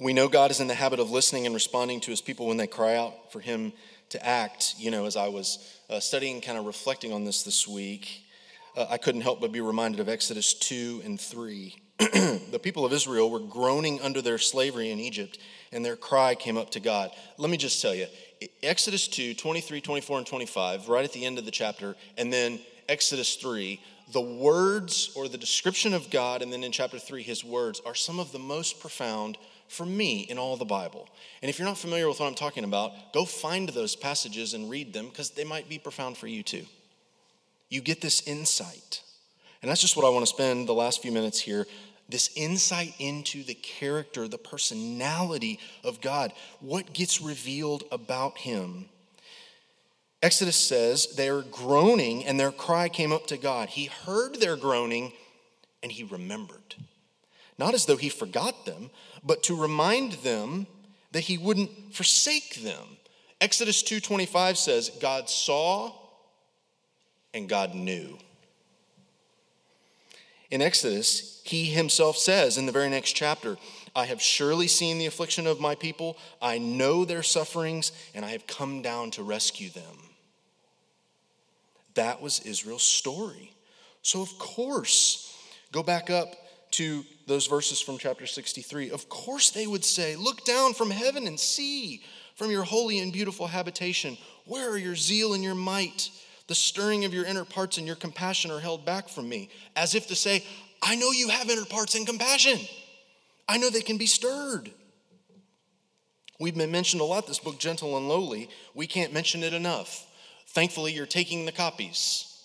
We 0.00 0.14
know 0.14 0.26
God 0.26 0.50
is 0.50 0.58
in 0.58 0.68
the 0.68 0.74
habit 0.74 0.98
of 0.98 1.10
listening 1.10 1.44
and 1.44 1.54
responding 1.54 2.00
to 2.00 2.10
his 2.10 2.22
people 2.22 2.46
when 2.46 2.56
they 2.56 2.66
cry 2.66 2.96
out 2.96 3.30
for 3.30 3.40
him 3.40 3.74
to 4.12 4.26
act. 4.26 4.74
You 4.78 4.90
know, 4.90 5.06
as 5.06 5.16
I 5.16 5.28
was 5.28 5.58
uh, 5.90 6.00
studying, 6.00 6.40
kind 6.40 6.56
of 6.56 6.66
reflecting 6.66 7.12
on 7.12 7.24
this 7.24 7.42
this 7.42 7.66
week, 7.66 8.22
uh, 8.76 8.86
I 8.88 8.96
couldn't 8.96 9.22
help 9.22 9.40
but 9.40 9.52
be 9.52 9.60
reminded 9.60 10.00
of 10.00 10.08
Exodus 10.08 10.54
2 10.54 11.02
and 11.04 11.20
3. 11.20 11.76
the 11.98 12.60
people 12.62 12.84
of 12.84 12.92
Israel 12.92 13.30
were 13.30 13.40
groaning 13.40 14.00
under 14.00 14.22
their 14.22 14.38
slavery 14.38 14.90
in 14.90 14.98
Egypt, 14.98 15.38
and 15.72 15.84
their 15.84 15.96
cry 15.96 16.34
came 16.34 16.56
up 16.56 16.70
to 16.70 16.80
God. 16.80 17.10
Let 17.38 17.50
me 17.50 17.56
just 17.56 17.82
tell 17.82 17.94
you 17.94 18.06
Exodus 18.62 19.08
2, 19.08 19.34
23, 19.34 19.80
24, 19.80 20.18
and 20.18 20.26
25, 20.26 20.88
right 20.88 21.04
at 21.04 21.12
the 21.12 21.24
end 21.24 21.38
of 21.38 21.44
the 21.44 21.50
chapter, 21.50 21.96
and 22.16 22.32
then 22.32 22.60
Exodus 22.88 23.36
3, 23.36 23.80
the 24.12 24.20
words 24.20 25.12
or 25.14 25.28
the 25.28 25.38
description 25.38 25.94
of 25.94 26.10
God, 26.10 26.42
and 26.42 26.52
then 26.52 26.64
in 26.64 26.72
chapter 26.72 26.98
3, 26.98 27.22
his 27.22 27.44
words, 27.44 27.80
are 27.86 27.94
some 27.94 28.18
of 28.18 28.32
the 28.32 28.38
most 28.38 28.80
profound 28.80 29.38
for 29.72 29.86
me 29.86 30.20
in 30.20 30.38
all 30.38 30.56
the 30.56 30.64
Bible. 30.64 31.08
And 31.40 31.48
if 31.48 31.58
you're 31.58 31.66
not 31.66 31.78
familiar 31.78 32.08
with 32.08 32.20
what 32.20 32.26
I'm 32.26 32.34
talking 32.34 32.64
about, 32.64 33.12
go 33.12 33.24
find 33.24 33.68
those 33.70 33.96
passages 33.96 34.54
and 34.54 34.70
read 34.70 34.92
them 34.92 35.08
because 35.08 35.30
they 35.30 35.44
might 35.44 35.68
be 35.68 35.78
profound 35.78 36.16
for 36.16 36.26
you 36.26 36.42
too. 36.42 36.66
You 37.68 37.80
get 37.80 38.00
this 38.00 38.26
insight. 38.26 39.02
And 39.62 39.70
that's 39.70 39.80
just 39.80 39.96
what 39.96 40.04
I 40.04 40.10
want 40.10 40.26
to 40.26 40.32
spend 40.32 40.68
the 40.68 40.74
last 40.74 41.02
few 41.02 41.12
minutes 41.12 41.40
here 41.40 41.66
this 42.08 42.30
insight 42.36 42.94
into 42.98 43.42
the 43.42 43.54
character, 43.54 44.28
the 44.28 44.36
personality 44.36 45.58
of 45.82 46.00
God, 46.02 46.32
what 46.60 46.92
gets 46.92 47.22
revealed 47.22 47.84
about 47.90 48.36
him. 48.38 48.90
Exodus 50.22 50.56
says 50.56 51.14
they 51.16 51.28
are 51.28 51.42
groaning 51.42 52.24
and 52.26 52.38
their 52.38 52.52
cry 52.52 52.88
came 52.88 53.12
up 53.12 53.26
to 53.28 53.38
God. 53.38 53.70
He 53.70 53.86
heard 53.86 54.40
their 54.40 54.56
groaning 54.56 55.12
and 55.82 55.90
he 55.90 56.04
remembered. 56.04 56.76
Not 57.58 57.74
as 57.74 57.86
though 57.86 57.96
he 57.96 58.08
forgot 58.08 58.66
them, 58.66 58.90
but 59.22 59.42
to 59.44 59.56
remind 59.56 60.12
them 60.14 60.66
that 61.12 61.20
he 61.20 61.38
wouldn't 61.38 61.94
forsake 61.94 62.56
them. 62.56 62.96
Exodus 63.40 63.82
2:25 63.82 64.56
says 64.56 64.90
God 65.00 65.28
saw 65.28 65.92
and 67.34 67.48
God 67.48 67.74
knew. 67.74 68.18
In 70.50 70.60
Exodus, 70.60 71.40
he 71.44 71.66
himself 71.66 72.18
says 72.18 72.58
in 72.58 72.66
the 72.66 72.72
very 72.72 72.90
next 72.90 73.12
chapter, 73.12 73.56
I 73.94 74.06
have 74.06 74.20
surely 74.22 74.68
seen 74.68 74.98
the 74.98 75.06
affliction 75.06 75.46
of 75.46 75.60
my 75.60 75.74
people, 75.74 76.16
I 76.40 76.58
know 76.58 77.04
their 77.04 77.22
sufferings, 77.22 77.92
and 78.14 78.24
I 78.24 78.30
have 78.30 78.46
come 78.46 78.82
down 78.82 79.10
to 79.12 79.22
rescue 79.22 79.70
them. 79.70 80.10
That 81.94 82.22
was 82.22 82.40
Israel's 82.40 82.82
story. 82.82 83.54
So, 84.02 84.22
of 84.22 84.38
course, 84.38 85.36
go 85.72 85.82
back 85.82 86.10
up 86.10 86.34
to 86.72 87.04
those 87.26 87.46
verses 87.46 87.80
from 87.80 87.98
chapter 87.98 88.26
63. 88.26 88.90
Of 88.90 89.08
course, 89.08 89.50
they 89.50 89.66
would 89.66 89.84
say, 89.84 90.16
Look 90.16 90.44
down 90.44 90.74
from 90.74 90.90
heaven 90.90 91.26
and 91.26 91.38
see. 91.38 92.02
from 92.34 92.50
your 92.50 92.64
holy 92.64 92.98
and 92.98 93.12
beautiful 93.12 93.46
habitation? 93.46 94.16
Where 94.46 94.70
are 94.70 94.78
your 94.78 94.96
zeal 94.96 95.34
and 95.34 95.44
your 95.44 95.54
might? 95.54 96.10
The 96.48 96.54
stirring 96.54 97.04
of 97.04 97.14
your 97.14 97.24
inner 97.24 97.44
parts 97.44 97.78
and 97.78 97.86
your 97.86 97.96
compassion 97.96 98.50
are 98.50 98.58
held 98.58 98.84
back 98.84 99.08
from 99.08 99.28
me, 99.28 99.48
as 99.76 99.94
if 99.94 100.08
to 100.08 100.14
say, 100.14 100.44
I 100.82 100.96
know 100.96 101.12
you 101.12 101.28
have 101.28 101.48
inner 101.48 101.64
parts 101.64 101.94
and 101.94 102.06
compassion. 102.06 102.58
I 103.48 103.58
know 103.58 103.70
they 103.70 103.82
can 103.82 103.98
be 103.98 104.06
stirred. 104.06 104.70
We've 106.40 106.56
been 106.56 106.72
mentioned 106.72 107.00
a 107.00 107.04
lot 107.04 107.26
this 107.26 107.38
book, 107.38 107.58
Gentle 107.58 107.96
and 107.96 108.08
Lowly. 108.08 108.48
We 108.74 108.86
can't 108.86 109.12
mention 109.12 109.44
it 109.44 109.52
enough. 109.52 110.06
Thankfully, 110.48 110.92
you're 110.92 111.06
taking 111.06 111.46
the 111.46 111.52
copies. 111.52 112.44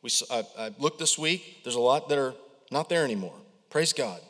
We, 0.00 0.10
I, 0.30 0.44
I 0.58 0.70
looked 0.78 0.98
this 0.98 1.18
week, 1.18 1.60
there's 1.64 1.74
a 1.74 1.80
lot 1.80 2.08
that 2.08 2.18
are 2.18 2.34
not 2.70 2.88
there 2.88 3.04
anymore. 3.04 3.34
Praise 3.72 3.94
God. 3.94 4.20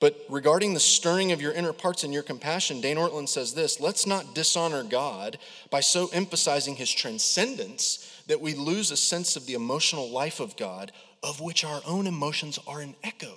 But 0.00 0.16
regarding 0.28 0.74
the 0.74 0.80
stirring 0.80 1.30
of 1.30 1.40
your 1.40 1.52
inner 1.52 1.72
parts 1.72 2.02
and 2.02 2.12
your 2.12 2.24
compassion, 2.24 2.80
Dane 2.80 2.96
Ortlund 2.96 3.28
says 3.28 3.54
this 3.54 3.78
let's 3.78 4.04
not 4.04 4.34
dishonor 4.34 4.82
God 4.82 5.38
by 5.70 5.78
so 5.78 6.08
emphasizing 6.12 6.74
his 6.74 6.90
transcendence 6.90 8.22
that 8.26 8.40
we 8.40 8.54
lose 8.54 8.90
a 8.90 8.96
sense 8.96 9.36
of 9.36 9.46
the 9.46 9.54
emotional 9.54 10.10
life 10.10 10.40
of 10.40 10.56
God, 10.56 10.90
of 11.22 11.40
which 11.40 11.64
our 11.64 11.80
own 11.86 12.08
emotions 12.08 12.58
are 12.66 12.80
an 12.80 12.96
echo. 13.04 13.34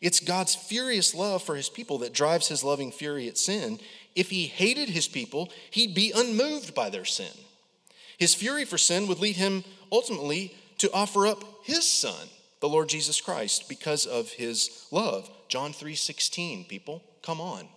It's 0.00 0.18
God's 0.18 0.56
furious 0.56 1.14
love 1.14 1.40
for 1.40 1.54
his 1.54 1.68
people 1.68 1.98
that 1.98 2.12
drives 2.12 2.48
his 2.48 2.64
loving 2.64 2.90
fury 2.90 3.28
at 3.28 3.38
sin. 3.38 3.78
If 4.16 4.30
he 4.30 4.48
hated 4.48 4.88
his 4.88 5.06
people, 5.06 5.52
he'd 5.70 5.94
be 5.94 6.10
unmoved 6.10 6.74
by 6.74 6.90
their 6.90 7.04
sin. 7.04 7.32
His 8.18 8.34
fury 8.34 8.64
for 8.64 8.76
sin 8.76 9.06
would 9.06 9.20
lead 9.20 9.36
him 9.36 9.62
ultimately 9.92 10.52
to 10.78 10.92
offer 10.92 11.28
up 11.28 11.44
his 11.62 11.88
son, 11.88 12.28
the 12.64 12.68
Lord 12.70 12.88
Jesus 12.88 13.20
Christ, 13.20 13.68
because 13.68 14.06
of 14.06 14.30
his 14.30 14.86
love. 14.90 15.30
John 15.48 15.74
3:16, 15.74 16.64
people, 16.64 17.02
come 17.20 17.38
on. 17.38 17.68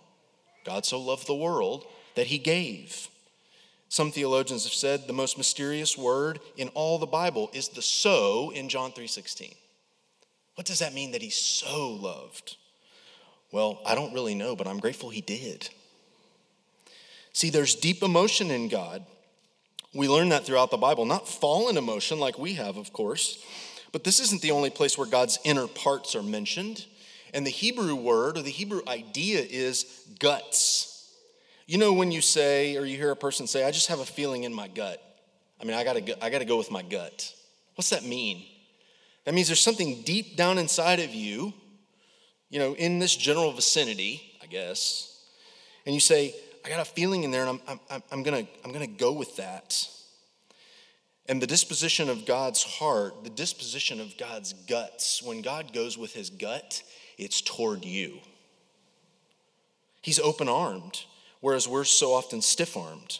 God 0.64 0.86
so 0.86 0.98
loved 0.98 1.26
the 1.26 1.34
world 1.34 1.84
that 2.14 2.28
he 2.28 2.38
gave. 2.38 3.08
Some 3.90 4.10
theologians 4.10 4.64
have 4.64 4.72
said 4.72 5.06
the 5.06 5.12
most 5.12 5.36
mysterious 5.36 5.98
word 5.98 6.40
in 6.56 6.68
all 6.68 6.98
the 6.98 7.04
Bible 7.04 7.50
is 7.52 7.68
the 7.68 7.82
so 7.82 8.48
in 8.48 8.70
John 8.70 8.92
3:16. 8.92 9.54
What 10.54 10.66
does 10.66 10.78
that 10.78 10.94
mean 10.94 11.10
that 11.10 11.20
he's 11.20 11.36
so 11.36 11.90
loved? 11.90 12.56
Well, 13.52 13.82
I 13.84 13.94
don't 13.94 14.14
really 14.14 14.34
know, 14.34 14.56
but 14.56 14.66
I'm 14.66 14.80
grateful 14.80 15.10
he 15.10 15.20
did. 15.20 15.68
See, 17.34 17.50
there's 17.50 17.74
deep 17.74 18.02
emotion 18.02 18.50
in 18.50 18.68
God. 18.68 19.04
We 19.92 20.08
learn 20.08 20.30
that 20.30 20.46
throughout 20.46 20.70
the 20.70 20.78
Bible, 20.78 21.04
not 21.04 21.28
fallen 21.28 21.76
emotion 21.76 22.18
like 22.18 22.38
we 22.38 22.54
have, 22.54 22.78
of 22.78 22.94
course, 22.94 23.38
but 23.92 24.04
this 24.04 24.20
isn't 24.20 24.42
the 24.42 24.50
only 24.50 24.70
place 24.70 24.96
where 24.98 25.06
God's 25.06 25.38
inner 25.44 25.66
parts 25.66 26.14
are 26.14 26.22
mentioned. 26.22 26.86
And 27.34 27.46
the 27.46 27.50
Hebrew 27.50 27.94
word 27.94 28.38
or 28.38 28.42
the 28.42 28.50
Hebrew 28.50 28.80
idea 28.86 29.40
is 29.40 29.84
guts. 30.18 31.14
You 31.66 31.78
know, 31.78 31.92
when 31.92 32.10
you 32.10 32.20
say, 32.20 32.76
or 32.76 32.84
you 32.84 32.96
hear 32.96 33.10
a 33.10 33.16
person 33.16 33.46
say, 33.46 33.64
I 33.64 33.70
just 33.70 33.88
have 33.88 34.00
a 34.00 34.06
feeling 34.06 34.44
in 34.44 34.54
my 34.54 34.68
gut. 34.68 35.02
I 35.60 35.64
mean, 35.64 35.76
I 35.76 35.84
gotta, 35.84 36.24
I 36.24 36.30
gotta 36.30 36.44
go 36.44 36.56
with 36.56 36.70
my 36.70 36.82
gut. 36.82 37.34
What's 37.74 37.90
that 37.90 38.04
mean? 38.04 38.44
That 39.24 39.34
means 39.34 39.48
there's 39.48 39.60
something 39.60 40.02
deep 40.02 40.36
down 40.36 40.56
inside 40.56 41.00
of 41.00 41.14
you, 41.14 41.52
you 42.48 42.58
know, 42.58 42.74
in 42.74 42.98
this 42.98 43.14
general 43.14 43.52
vicinity, 43.52 44.22
I 44.42 44.46
guess, 44.46 45.22
and 45.84 45.94
you 45.94 46.00
say, 46.00 46.34
I 46.64 46.70
got 46.70 46.80
a 46.80 46.84
feeling 46.84 47.24
in 47.24 47.30
there 47.30 47.46
and 47.46 47.60
I'm, 47.66 47.80
I'm, 47.90 48.02
I'm, 48.10 48.22
gonna, 48.22 48.46
I'm 48.64 48.72
gonna 48.72 48.86
go 48.86 49.12
with 49.12 49.36
that. 49.36 49.86
And 51.28 51.42
the 51.42 51.46
disposition 51.46 52.08
of 52.08 52.24
God's 52.24 52.62
heart, 52.62 53.22
the 53.22 53.30
disposition 53.30 54.00
of 54.00 54.16
God's 54.16 54.54
guts, 54.54 55.22
when 55.22 55.42
God 55.42 55.74
goes 55.74 55.98
with 55.98 56.14
his 56.14 56.30
gut, 56.30 56.82
it's 57.18 57.42
toward 57.42 57.84
you. 57.84 58.20
He's 60.00 60.18
open 60.18 60.48
armed, 60.48 61.04
whereas 61.40 61.68
we're 61.68 61.84
so 61.84 62.14
often 62.14 62.40
stiff 62.40 62.76
armed. 62.76 63.18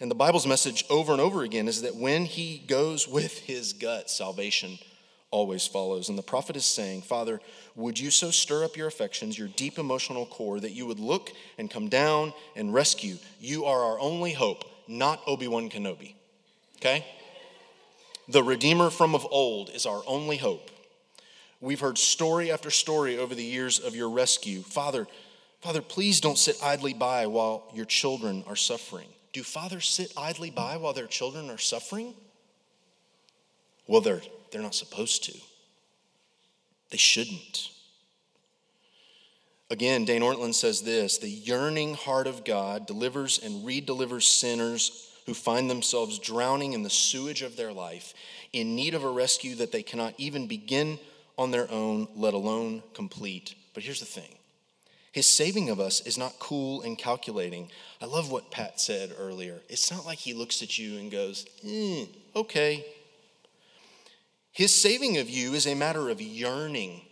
And 0.00 0.10
the 0.10 0.14
Bible's 0.14 0.46
message 0.46 0.84
over 0.88 1.12
and 1.12 1.20
over 1.20 1.42
again 1.42 1.68
is 1.68 1.82
that 1.82 1.96
when 1.96 2.24
he 2.24 2.62
goes 2.66 3.06
with 3.06 3.40
his 3.40 3.74
gut, 3.74 4.08
salvation 4.08 4.78
always 5.30 5.66
follows. 5.66 6.08
And 6.08 6.16
the 6.16 6.22
prophet 6.22 6.56
is 6.56 6.64
saying, 6.64 7.02
Father, 7.02 7.40
would 7.74 7.98
you 7.98 8.10
so 8.10 8.30
stir 8.30 8.64
up 8.64 8.76
your 8.76 8.86
affections, 8.86 9.38
your 9.38 9.48
deep 9.48 9.78
emotional 9.78 10.24
core, 10.24 10.60
that 10.60 10.70
you 10.70 10.86
would 10.86 11.00
look 11.00 11.32
and 11.58 11.70
come 11.70 11.88
down 11.88 12.32
and 12.56 12.72
rescue? 12.72 13.16
You 13.40 13.66
are 13.66 13.82
our 13.82 14.00
only 14.00 14.32
hope, 14.32 14.64
not 14.86 15.20
Obi 15.26 15.48
Wan 15.48 15.68
Kenobi. 15.68 16.14
Okay? 16.76 17.04
The 18.28 18.42
Redeemer 18.42 18.90
from 18.90 19.14
of 19.14 19.26
old 19.30 19.70
is 19.70 19.86
our 19.86 20.02
only 20.06 20.36
hope. 20.36 20.70
We've 21.60 21.80
heard 21.80 21.98
story 21.98 22.52
after 22.52 22.70
story 22.70 23.18
over 23.18 23.34
the 23.34 23.44
years 23.44 23.78
of 23.78 23.96
your 23.96 24.10
rescue. 24.10 24.60
Father, 24.60 25.06
Father, 25.60 25.80
please 25.80 26.20
don't 26.20 26.38
sit 26.38 26.56
idly 26.62 26.92
by 26.92 27.26
while 27.26 27.64
your 27.74 27.86
children 27.86 28.44
are 28.46 28.54
suffering. 28.54 29.08
Do 29.32 29.42
fathers 29.42 29.88
sit 29.88 30.12
idly 30.16 30.50
by 30.50 30.76
while 30.76 30.92
their 30.92 31.06
children 31.06 31.50
are 31.50 31.58
suffering? 31.58 32.14
Well, 33.86 34.00
they're 34.00 34.22
they're 34.50 34.62
not 34.62 34.74
supposed 34.74 35.24
to. 35.24 35.38
They 36.90 36.96
shouldn't. 36.96 37.70
Again, 39.70 40.04
Dane 40.04 40.22
Ortlund 40.22 40.54
says 40.54 40.82
this 40.82 41.18
the 41.18 41.28
yearning 41.28 41.94
heart 41.94 42.26
of 42.26 42.44
God 42.44 42.86
delivers 42.86 43.38
and 43.38 43.66
redelivers 43.66 44.24
sinners 44.24 45.07
who 45.28 45.34
find 45.34 45.68
themselves 45.68 46.18
drowning 46.18 46.72
in 46.72 46.82
the 46.82 46.88
sewage 46.88 47.42
of 47.42 47.54
their 47.54 47.70
life, 47.70 48.14
in 48.54 48.74
need 48.74 48.94
of 48.94 49.04
a 49.04 49.10
rescue 49.10 49.54
that 49.54 49.72
they 49.72 49.82
cannot 49.82 50.14
even 50.16 50.46
begin 50.46 50.98
on 51.36 51.50
their 51.50 51.70
own, 51.70 52.08
let 52.16 52.32
alone 52.32 52.82
complete. 52.94 53.54
But 53.74 53.82
here's 53.82 54.00
the 54.00 54.06
thing 54.06 54.38
his 55.12 55.28
saving 55.28 55.68
of 55.68 55.80
us 55.80 56.00
is 56.06 56.16
not 56.16 56.38
cool 56.38 56.80
and 56.80 56.96
calculating. 56.96 57.70
I 58.00 58.06
love 58.06 58.32
what 58.32 58.50
Pat 58.50 58.80
said 58.80 59.12
earlier. 59.18 59.58
It's 59.68 59.90
not 59.90 60.06
like 60.06 60.16
he 60.16 60.32
looks 60.32 60.62
at 60.62 60.78
you 60.78 60.96
and 60.96 61.10
goes, 61.10 61.44
eh, 61.62 62.06
okay, 62.34 62.86
his 64.50 64.74
saving 64.74 65.18
of 65.18 65.28
you 65.28 65.52
is 65.52 65.66
a 65.66 65.74
matter 65.74 66.08
of 66.08 66.22
yearning. 66.22 67.02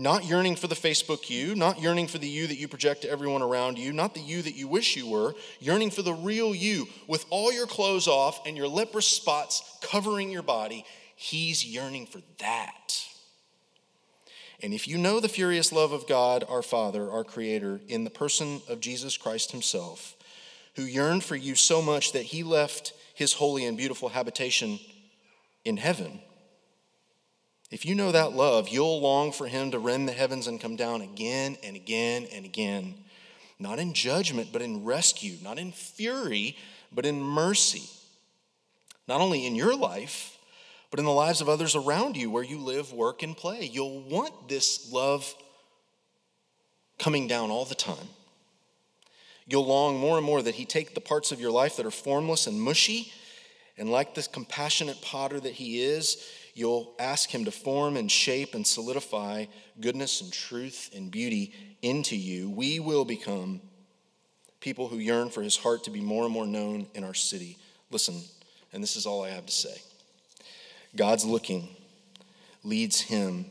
Not 0.00 0.24
yearning 0.24 0.54
for 0.54 0.68
the 0.68 0.76
Facebook 0.76 1.28
you, 1.28 1.56
not 1.56 1.80
yearning 1.80 2.06
for 2.06 2.18
the 2.18 2.28
you 2.28 2.46
that 2.46 2.56
you 2.56 2.68
project 2.68 3.02
to 3.02 3.10
everyone 3.10 3.42
around 3.42 3.78
you, 3.78 3.92
not 3.92 4.14
the 4.14 4.20
you 4.20 4.42
that 4.42 4.54
you 4.54 4.68
wish 4.68 4.96
you 4.96 5.08
were, 5.08 5.34
yearning 5.58 5.90
for 5.90 6.02
the 6.02 6.14
real 6.14 6.54
you 6.54 6.86
with 7.08 7.26
all 7.30 7.52
your 7.52 7.66
clothes 7.66 8.06
off 8.06 8.46
and 8.46 8.56
your 8.56 8.68
leprous 8.68 9.08
spots 9.08 9.78
covering 9.82 10.30
your 10.30 10.42
body. 10.42 10.84
He's 11.16 11.66
yearning 11.66 12.06
for 12.06 12.20
that. 12.38 13.02
And 14.62 14.72
if 14.72 14.86
you 14.86 14.98
know 14.98 15.18
the 15.18 15.28
furious 15.28 15.72
love 15.72 15.90
of 15.90 16.06
God, 16.06 16.44
our 16.48 16.62
Father, 16.62 17.10
our 17.10 17.24
Creator, 17.24 17.80
in 17.88 18.04
the 18.04 18.10
person 18.10 18.60
of 18.68 18.80
Jesus 18.80 19.16
Christ 19.16 19.50
Himself, 19.50 20.14
who 20.76 20.82
yearned 20.82 21.24
for 21.24 21.34
you 21.34 21.56
so 21.56 21.82
much 21.82 22.12
that 22.12 22.22
He 22.22 22.44
left 22.44 22.92
His 23.14 23.32
holy 23.32 23.64
and 23.64 23.76
beautiful 23.76 24.10
habitation 24.10 24.78
in 25.64 25.76
heaven. 25.76 26.20
If 27.70 27.84
you 27.84 27.94
know 27.94 28.12
that 28.12 28.32
love, 28.32 28.68
you'll 28.68 29.00
long 29.00 29.30
for 29.30 29.46
him 29.46 29.70
to 29.72 29.78
rend 29.78 30.08
the 30.08 30.12
heavens 30.12 30.46
and 30.46 30.60
come 30.60 30.76
down 30.76 31.02
again 31.02 31.56
and 31.62 31.76
again 31.76 32.26
and 32.32 32.44
again, 32.44 32.94
not 33.58 33.78
in 33.78 33.92
judgment, 33.92 34.48
but 34.52 34.62
in 34.62 34.84
rescue, 34.84 35.36
not 35.42 35.58
in 35.58 35.72
fury, 35.72 36.56
but 36.92 37.04
in 37.04 37.22
mercy. 37.22 37.84
Not 39.06 39.20
only 39.20 39.46
in 39.46 39.54
your 39.54 39.76
life, 39.76 40.38
but 40.90 40.98
in 40.98 41.04
the 41.04 41.12
lives 41.12 41.40
of 41.40 41.48
others 41.48 41.76
around 41.76 42.16
you 42.16 42.30
where 42.30 42.42
you 42.42 42.58
live, 42.58 42.92
work, 42.92 43.22
and 43.22 43.36
play. 43.36 43.68
You'll 43.70 44.00
want 44.00 44.48
this 44.48 44.90
love 44.90 45.34
coming 46.98 47.28
down 47.28 47.50
all 47.50 47.66
the 47.66 47.74
time. 47.74 48.08
You'll 49.46 49.66
long 49.66 49.98
more 49.98 50.16
and 50.16 50.26
more 50.26 50.42
that 50.42 50.54
he 50.54 50.64
take 50.64 50.94
the 50.94 51.00
parts 51.00 51.32
of 51.32 51.40
your 51.40 51.50
life 51.50 51.76
that 51.76 51.86
are 51.86 51.90
formless 51.90 52.46
and 52.46 52.60
mushy 52.60 53.12
and 53.78 53.90
like 53.90 54.14
this 54.14 54.26
compassionate 54.26 55.00
potter 55.00 55.38
that 55.40 55.54
he 55.54 55.80
is, 55.80 56.26
you'll 56.58 56.92
ask 56.98 57.30
him 57.30 57.44
to 57.44 57.52
form 57.52 57.96
and 57.96 58.10
shape 58.10 58.54
and 58.54 58.66
solidify 58.66 59.44
goodness 59.80 60.20
and 60.20 60.32
truth 60.32 60.90
and 60.94 61.10
beauty 61.10 61.52
into 61.82 62.16
you. 62.16 62.50
We 62.50 62.80
will 62.80 63.04
become 63.04 63.60
people 64.60 64.88
who 64.88 64.98
yearn 64.98 65.30
for 65.30 65.40
his 65.40 65.56
heart 65.56 65.84
to 65.84 65.90
be 65.90 66.00
more 66.00 66.24
and 66.24 66.32
more 66.32 66.46
known 66.46 66.88
in 66.94 67.04
our 67.04 67.14
city. 67.14 67.56
Listen, 67.92 68.20
and 68.72 68.82
this 68.82 68.96
is 68.96 69.06
all 69.06 69.22
I 69.22 69.30
have 69.30 69.46
to 69.46 69.52
say 69.52 69.80
God's 70.96 71.24
looking 71.24 71.68
leads 72.64 73.02
him 73.02 73.46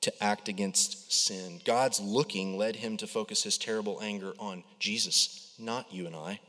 to 0.00 0.12
act 0.22 0.48
against 0.48 1.12
sin. 1.12 1.60
God's 1.64 2.00
looking 2.00 2.58
led 2.58 2.76
him 2.76 2.96
to 2.96 3.06
focus 3.06 3.44
his 3.44 3.58
terrible 3.58 4.00
anger 4.02 4.32
on 4.40 4.64
Jesus, 4.80 5.54
not 5.58 5.92
you 5.92 6.06
and 6.06 6.16
I. 6.16 6.40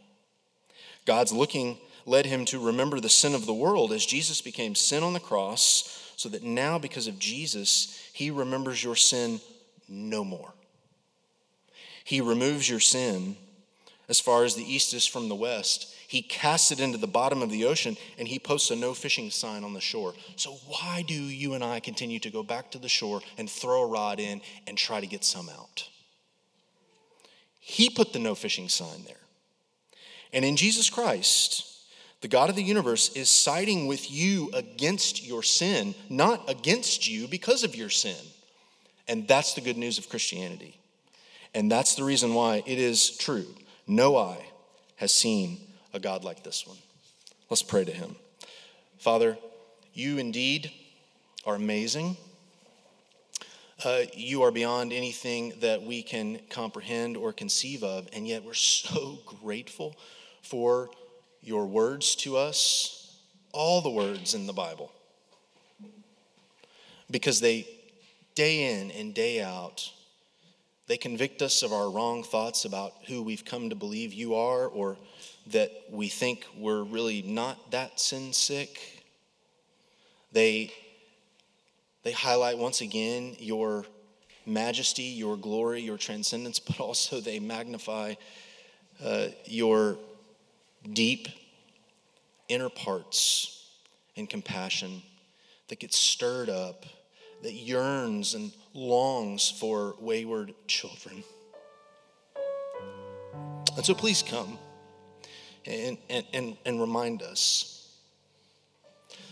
God's 1.05 1.31
looking 1.31 1.77
led 2.09 2.25
him 2.25 2.43
to 2.43 2.59
remember 2.59 2.99
the 2.99 3.07
sin 3.07 3.35
of 3.35 3.45
the 3.45 3.53
world 3.53 3.93
as 3.93 4.05
Jesus 4.05 4.41
became 4.41 4.73
sin 4.73 5.03
on 5.03 5.13
the 5.13 5.19
cross, 5.19 6.13
so 6.15 6.27
that 6.29 6.43
now, 6.43 6.79
because 6.79 7.07
of 7.07 7.19
Jesus, 7.19 8.09
he 8.11 8.31
remembers 8.31 8.83
your 8.83 8.95
sin 8.95 9.39
no 9.87 10.23
more. 10.23 10.53
He 12.03 12.19
removes 12.19 12.67
your 12.67 12.79
sin 12.79 13.37
as 14.09 14.19
far 14.19 14.43
as 14.43 14.55
the 14.55 14.63
east 14.63 14.95
is 14.95 15.05
from 15.05 15.29
the 15.29 15.35
west. 15.35 15.95
He 16.07 16.23
casts 16.23 16.71
it 16.71 16.79
into 16.79 16.97
the 16.97 17.05
bottom 17.05 17.43
of 17.43 17.51
the 17.51 17.65
ocean 17.65 17.95
and 18.17 18.27
he 18.27 18.39
posts 18.39 18.71
a 18.71 18.75
no 18.75 18.95
fishing 18.95 19.29
sign 19.29 19.63
on 19.63 19.73
the 19.73 19.79
shore. 19.79 20.15
So, 20.35 20.53
why 20.65 21.03
do 21.07 21.13
you 21.13 21.53
and 21.53 21.63
I 21.63 21.79
continue 21.79 22.17
to 22.19 22.31
go 22.31 22.41
back 22.41 22.71
to 22.71 22.79
the 22.79 22.89
shore 22.89 23.21
and 23.37 23.47
throw 23.47 23.83
a 23.83 23.87
rod 23.87 24.19
in 24.19 24.41
and 24.65 24.75
try 24.75 24.99
to 24.99 25.05
get 25.05 25.23
some 25.23 25.47
out? 25.49 25.87
He 27.59 27.91
put 27.91 28.11
the 28.11 28.19
no 28.19 28.33
fishing 28.33 28.67
sign 28.67 29.03
there. 29.05 29.15
And 30.33 30.43
in 30.43 30.55
Jesus 30.55 30.89
Christ, 30.89 31.69
the 32.21 32.27
God 32.27 32.49
of 32.49 32.55
the 32.55 32.63
universe 32.63 33.09
is 33.15 33.29
siding 33.29 33.87
with 33.87 34.11
you 34.11 34.51
against 34.53 35.25
your 35.25 35.41
sin, 35.41 35.95
not 36.09 36.49
against 36.49 37.09
you 37.09 37.27
because 37.27 37.63
of 37.63 37.75
your 37.75 37.89
sin. 37.89 38.17
And 39.07 39.27
that's 39.27 39.53
the 39.53 39.61
good 39.61 39.77
news 39.77 39.97
of 39.97 40.09
Christianity. 40.09 40.77
And 41.53 41.71
that's 41.71 41.95
the 41.95 42.03
reason 42.03 42.33
why 42.33 42.61
it 42.65 42.77
is 42.77 43.17
true. 43.17 43.47
No 43.87 44.17
eye 44.17 44.45
has 44.97 45.13
seen 45.13 45.59
a 45.93 45.99
God 45.99 46.23
like 46.23 46.43
this 46.43 46.67
one. 46.67 46.77
Let's 47.49 47.63
pray 47.63 47.85
to 47.85 47.91
him. 47.91 48.15
Father, 48.97 49.37
you 49.93 50.17
indeed 50.17 50.71
are 51.45 51.55
amazing. 51.55 52.17
Uh, 53.83 54.01
you 54.13 54.43
are 54.43 54.51
beyond 54.51 54.91
anything 54.91 55.53
that 55.61 55.81
we 55.81 56.03
can 56.03 56.37
comprehend 56.49 57.15
or 57.15 57.31
conceive 57.31 57.81
of, 57.81 58.09
and 58.11 58.27
yet 58.27 58.43
we're 58.43 58.53
so 58.53 59.19
grateful 59.41 59.95
for 60.41 60.89
your 61.41 61.65
words 61.65 62.15
to 62.15 62.37
us, 62.37 63.17
all 63.51 63.81
the 63.81 63.89
words 63.89 64.33
in 64.33 64.47
the 64.47 64.53
Bible, 64.53 64.91
because 67.09 67.39
they, 67.39 67.67
day 68.35 68.79
in 68.79 68.91
and 68.91 69.13
day 69.13 69.41
out, 69.41 69.91
they 70.87 70.97
convict 70.97 71.41
us 71.41 71.61
of 71.61 71.71
our 71.71 71.89
wrong 71.89 72.23
thoughts 72.23 72.65
about 72.65 72.93
who 73.07 73.21
we've 73.21 73.45
come 73.45 73.69
to 73.69 73.75
believe 73.75 74.11
you 74.11 74.35
are, 74.35 74.67
or 74.67 74.97
that 75.47 75.71
we 75.91 76.07
think 76.07 76.45
we're 76.57 76.83
really 76.83 77.21
not 77.21 77.71
that 77.71 77.99
sin 77.99 78.33
sick. 78.33 79.03
They, 80.31 80.73
they 82.03 82.11
highlight 82.11 82.57
once 82.57 82.81
again 82.81 83.35
your 83.39 83.85
majesty, 84.45 85.03
your 85.03 85.37
glory, 85.37 85.81
your 85.81 85.97
transcendence, 85.97 86.59
but 86.67 86.79
also 86.79 87.21
they 87.21 87.39
magnify 87.39 88.15
uh, 89.03 89.27
your 89.45 89.97
deep 90.93 91.27
inner 92.47 92.69
parts 92.69 93.69
and 94.15 94.29
compassion 94.29 95.01
that 95.67 95.79
gets 95.79 95.97
stirred 95.97 96.49
up, 96.49 96.85
that 97.43 97.53
yearns 97.53 98.33
and 98.33 98.51
longs 98.73 99.49
for 99.49 99.95
wayward 99.99 100.53
children. 100.67 101.23
And 103.75 103.85
so 103.85 103.93
please 103.93 104.23
come 104.23 104.57
and, 105.65 105.97
and, 106.09 106.25
and, 106.33 106.57
and 106.65 106.81
remind 106.81 107.21
us 107.21 107.95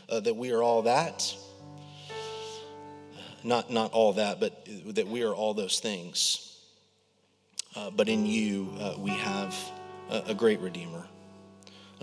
uh, 0.09 0.19
that 0.21 0.35
we 0.35 0.51
are 0.51 0.63
all 0.63 0.83
that. 0.83 1.35
Not, 3.43 3.71
not 3.71 3.91
all 3.93 4.13
that, 4.13 4.39
but 4.39 4.67
that 4.95 5.07
we 5.07 5.23
are 5.23 5.33
all 5.33 5.53
those 5.53 5.79
things. 5.79 6.59
Uh, 7.75 7.89
but 7.91 8.09
in 8.09 8.25
you, 8.25 8.73
uh, 8.79 8.95
we 8.97 9.11
have 9.11 9.55
a, 10.09 10.23
a 10.27 10.33
great 10.33 10.59
Redeemer. 10.59 11.05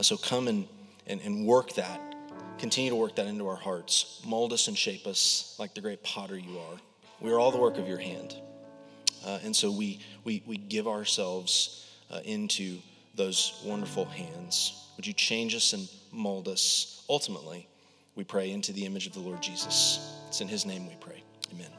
So 0.03 0.17
come 0.17 0.49
and, 0.49 0.67
and, 1.07 1.21
and 1.21 1.47
work 1.47 1.75
that. 1.75 2.01
Continue 2.59 2.91
to 2.91 2.97
work 2.97 3.17
that 3.17 3.27
into 3.27 3.47
our 3.49 3.57
hearts. 3.57 4.23
Mold 4.27 4.53
us 4.53 4.69
and 4.69 4.77
shape 4.77 5.07
us 5.07 5.57
like 5.59 5.75
the 5.75 5.81
great 5.81 6.03
potter 6.03 6.39
you 6.39 6.59
are. 6.59 6.79
We 7.21 7.33
are 7.33 7.39
all 7.39 7.51
the 7.51 7.59
work 7.59 7.79
of 7.79 7.89
your 7.89 7.99
hand. 7.99 8.37
Uh, 9.25 9.39
and 9.43 9.55
so 9.55 9.71
we, 9.71 10.01
we, 10.25 10.43
we 10.47 10.57
give 10.57 10.87
ourselves 10.87 11.89
uh, 12.11 12.21
into 12.25 12.79
those 13.15 13.61
wonderful 13.65 14.05
hands. 14.05 14.89
Would 14.97 15.07
you 15.07 15.13
change 15.13 15.55
us 15.55 15.73
and 15.73 15.89
mold 16.13 16.49
us? 16.49 17.05
Ultimately, 17.09 17.69
we 18.15 18.25
pray 18.25 18.51
into 18.51 18.73
the 18.73 18.85
image 18.85 19.07
of 19.07 19.13
the 19.13 19.21
Lord 19.21 19.43
Jesus. 19.43 20.17
It's 20.29 20.41
in 20.41 20.49
his 20.49 20.67
name 20.67 20.87
we 20.87 20.95
pray. 21.01 21.23
Amen. 21.53 21.71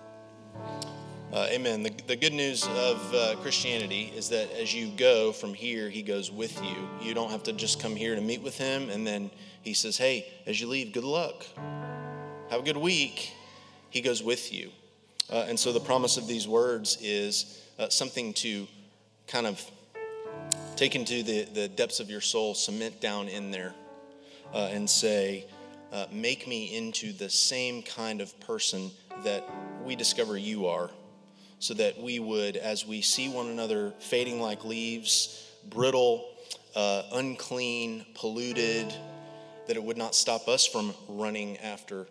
Uh, 1.31 1.47
amen. 1.49 1.83
The, 1.83 1.91
the 2.07 2.15
good 2.15 2.33
news 2.33 2.67
of 2.67 3.13
uh, 3.15 3.35
Christianity 3.41 4.13
is 4.15 4.29
that 4.29 4.51
as 4.51 4.73
you 4.73 4.89
go 4.95 5.31
from 5.31 5.55
here, 5.55 5.89
He 5.89 6.03
goes 6.03 6.31
with 6.31 6.61
you. 6.63 6.87
You 7.01 7.15
don't 7.15 7.31
have 7.31 7.43
to 7.43 7.53
just 7.53 7.79
come 7.79 7.95
here 7.95 8.13
to 8.13 8.21
meet 8.21 8.43
with 8.43 8.57
Him 8.57 8.89
and 8.89 9.07
then 9.07 9.31
He 9.63 9.73
says, 9.73 9.97
Hey, 9.97 10.27
as 10.45 10.61
you 10.61 10.67
leave, 10.67 10.93
good 10.93 11.03
luck. 11.03 11.45
Have 12.49 12.59
a 12.59 12.63
good 12.63 12.77
week. 12.77 13.33
He 13.89 14.01
goes 14.01 14.21
with 14.21 14.53
you. 14.53 14.69
Uh, 15.31 15.45
and 15.47 15.59
so 15.59 15.73
the 15.73 15.79
promise 15.79 16.17
of 16.17 16.27
these 16.27 16.47
words 16.47 16.99
is 17.01 17.63
uh, 17.79 17.89
something 17.89 18.33
to 18.33 18.67
kind 19.27 19.47
of 19.47 19.59
take 20.75 20.95
into 20.95 21.23
the, 21.23 21.45
the 21.45 21.67
depths 21.67 21.99
of 21.99 22.09
your 22.09 22.21
soul, 22.21 22.53
cement 22.53 23.01
down 23.01 23.27
in 23.27 23.49
there, 23.49 23.73
uh, 24.53 24.69
and 24.71 24.87
say, 24.87 25.47
uh, 25.91 26.05
Make 26.11 26.47
me 26.47 26.77
into 26.77 27.13
the 27.13 27.31
same 27.31 27.81
kind 27.81 28.21
of 28.21 28.39
person 28.41 28.91
that 29.23 29.49
we 29.83 29.95
discover 29.95 30.37
you 30.37 30.67
are 30.67 30.91
so 31.59 31.73
that 31.73 31.99
we 31.99 32.19
would, 32.19 32.57
as 32.57 32.85
we 32.85 33.01
see 33.01 33.29
one 33.29 33.47
another 33.47 33.93
fading 33.99 34.41
like 34.41 34.65
leaves, 34.65 35.49
brittle, 35.69 36.29
uh, 36.75 37.03
unclean, 37.13 38.05
polluted, 38.13 38.93
that 39.67 39.75
it 39.75 39.83
would 39.83 39.97
not 39.97 40.13
stop 40.13 40.47
us 40.47 40.65
from 40.65 40.93
running 41.07 41.57
after 41.57 42.07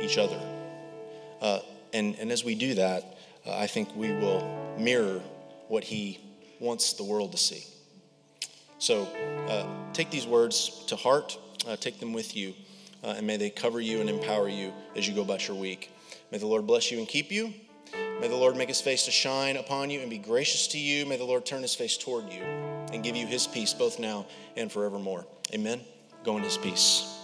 each 0.00 0.18
other. 0.18 0.40
Uh, 1.40 1.60
and, 1.92 2.16
and 2.18 2.32
as 2.32 2.44
we 2.44 2.54
do 2.54 2.74
that, 2.74 3.18
uh, 3.46 3.56
I 3.56 3.66
think 3.66 3.94
we 3.94 4.12
will 4.12 4.76
mirror 4.78 5.20
what 5.68 5.84
He 5.84 6.18
wants 6.58 6.94
the 6.94 7.04
world 7.04 7.32
to 7.32 7.38
see. 7.38 7.64
So 8.78 9.04
uh, 9.48 9.66
take 9.92 10.10
these 10.10 10.26
words 10.26 10.84
to 10.88 10.96
heart, 10.96 11.38
uh, 11.66 11.76
take 11.76 12.00
them 12.00 12.12
with 12.12 12.36
you, 12.36 12.54
uh, 13.04 13.14
and 13.16 13.26
may 13.26 13.36
they 13.36 13.50
cover 13.50 13.80
you 13.80 14.00
and 14.00 14.10
empower 14.10 14.48
you 14.48 14.72
as 14.94 15.06
you 15.06 15.14
go 15.14 15.22
about 15.22 15.46
your 15.46 15.56
week. 15.56 15.90
May 16.30 16.38
the 16.38 16.46
Lord 16.46 16.66
bless 16.66 16.90
you 16.90 16.98
and 16.98 17.06
keep 17.06 17.30
you. 17.30 17.54
May 18.20 18.28
the 18.28 18.36
Lord 18.36 18.56
make 18.56 18.68
his 18.68 18.80
face 18.80 19.04
to 19.04 19.10
shine 19.10 19.56
upon 19.56 19.90
you 19.90 20.00
and 20.00 20.08
be 20.08 20.18
gracious 20.18 20.68
to 20.68 20.78
you. 20.78 21.04
May 21.04 21.16
the 21.16 21.24
Lord 21.24 21.44
turn 21.44 21.62
his 21.62 21.74
face 21.74 21.96
toward 21.96 22.32
you 22.32 22.42
and 22.92 23.02
give 23.02 23.14
you 23.14 23.26
his 23.26 23.46
peace 23.46 23.74
both 23.74 23.98
now 23.98 24.26
and 24.56 24.72
forevermore. 24.72 25.26
Amen. 25.52 25.80
Go 26.24 26.36
in 26.38 26.42
his 26.42 26.56
peace. 26.56 27.15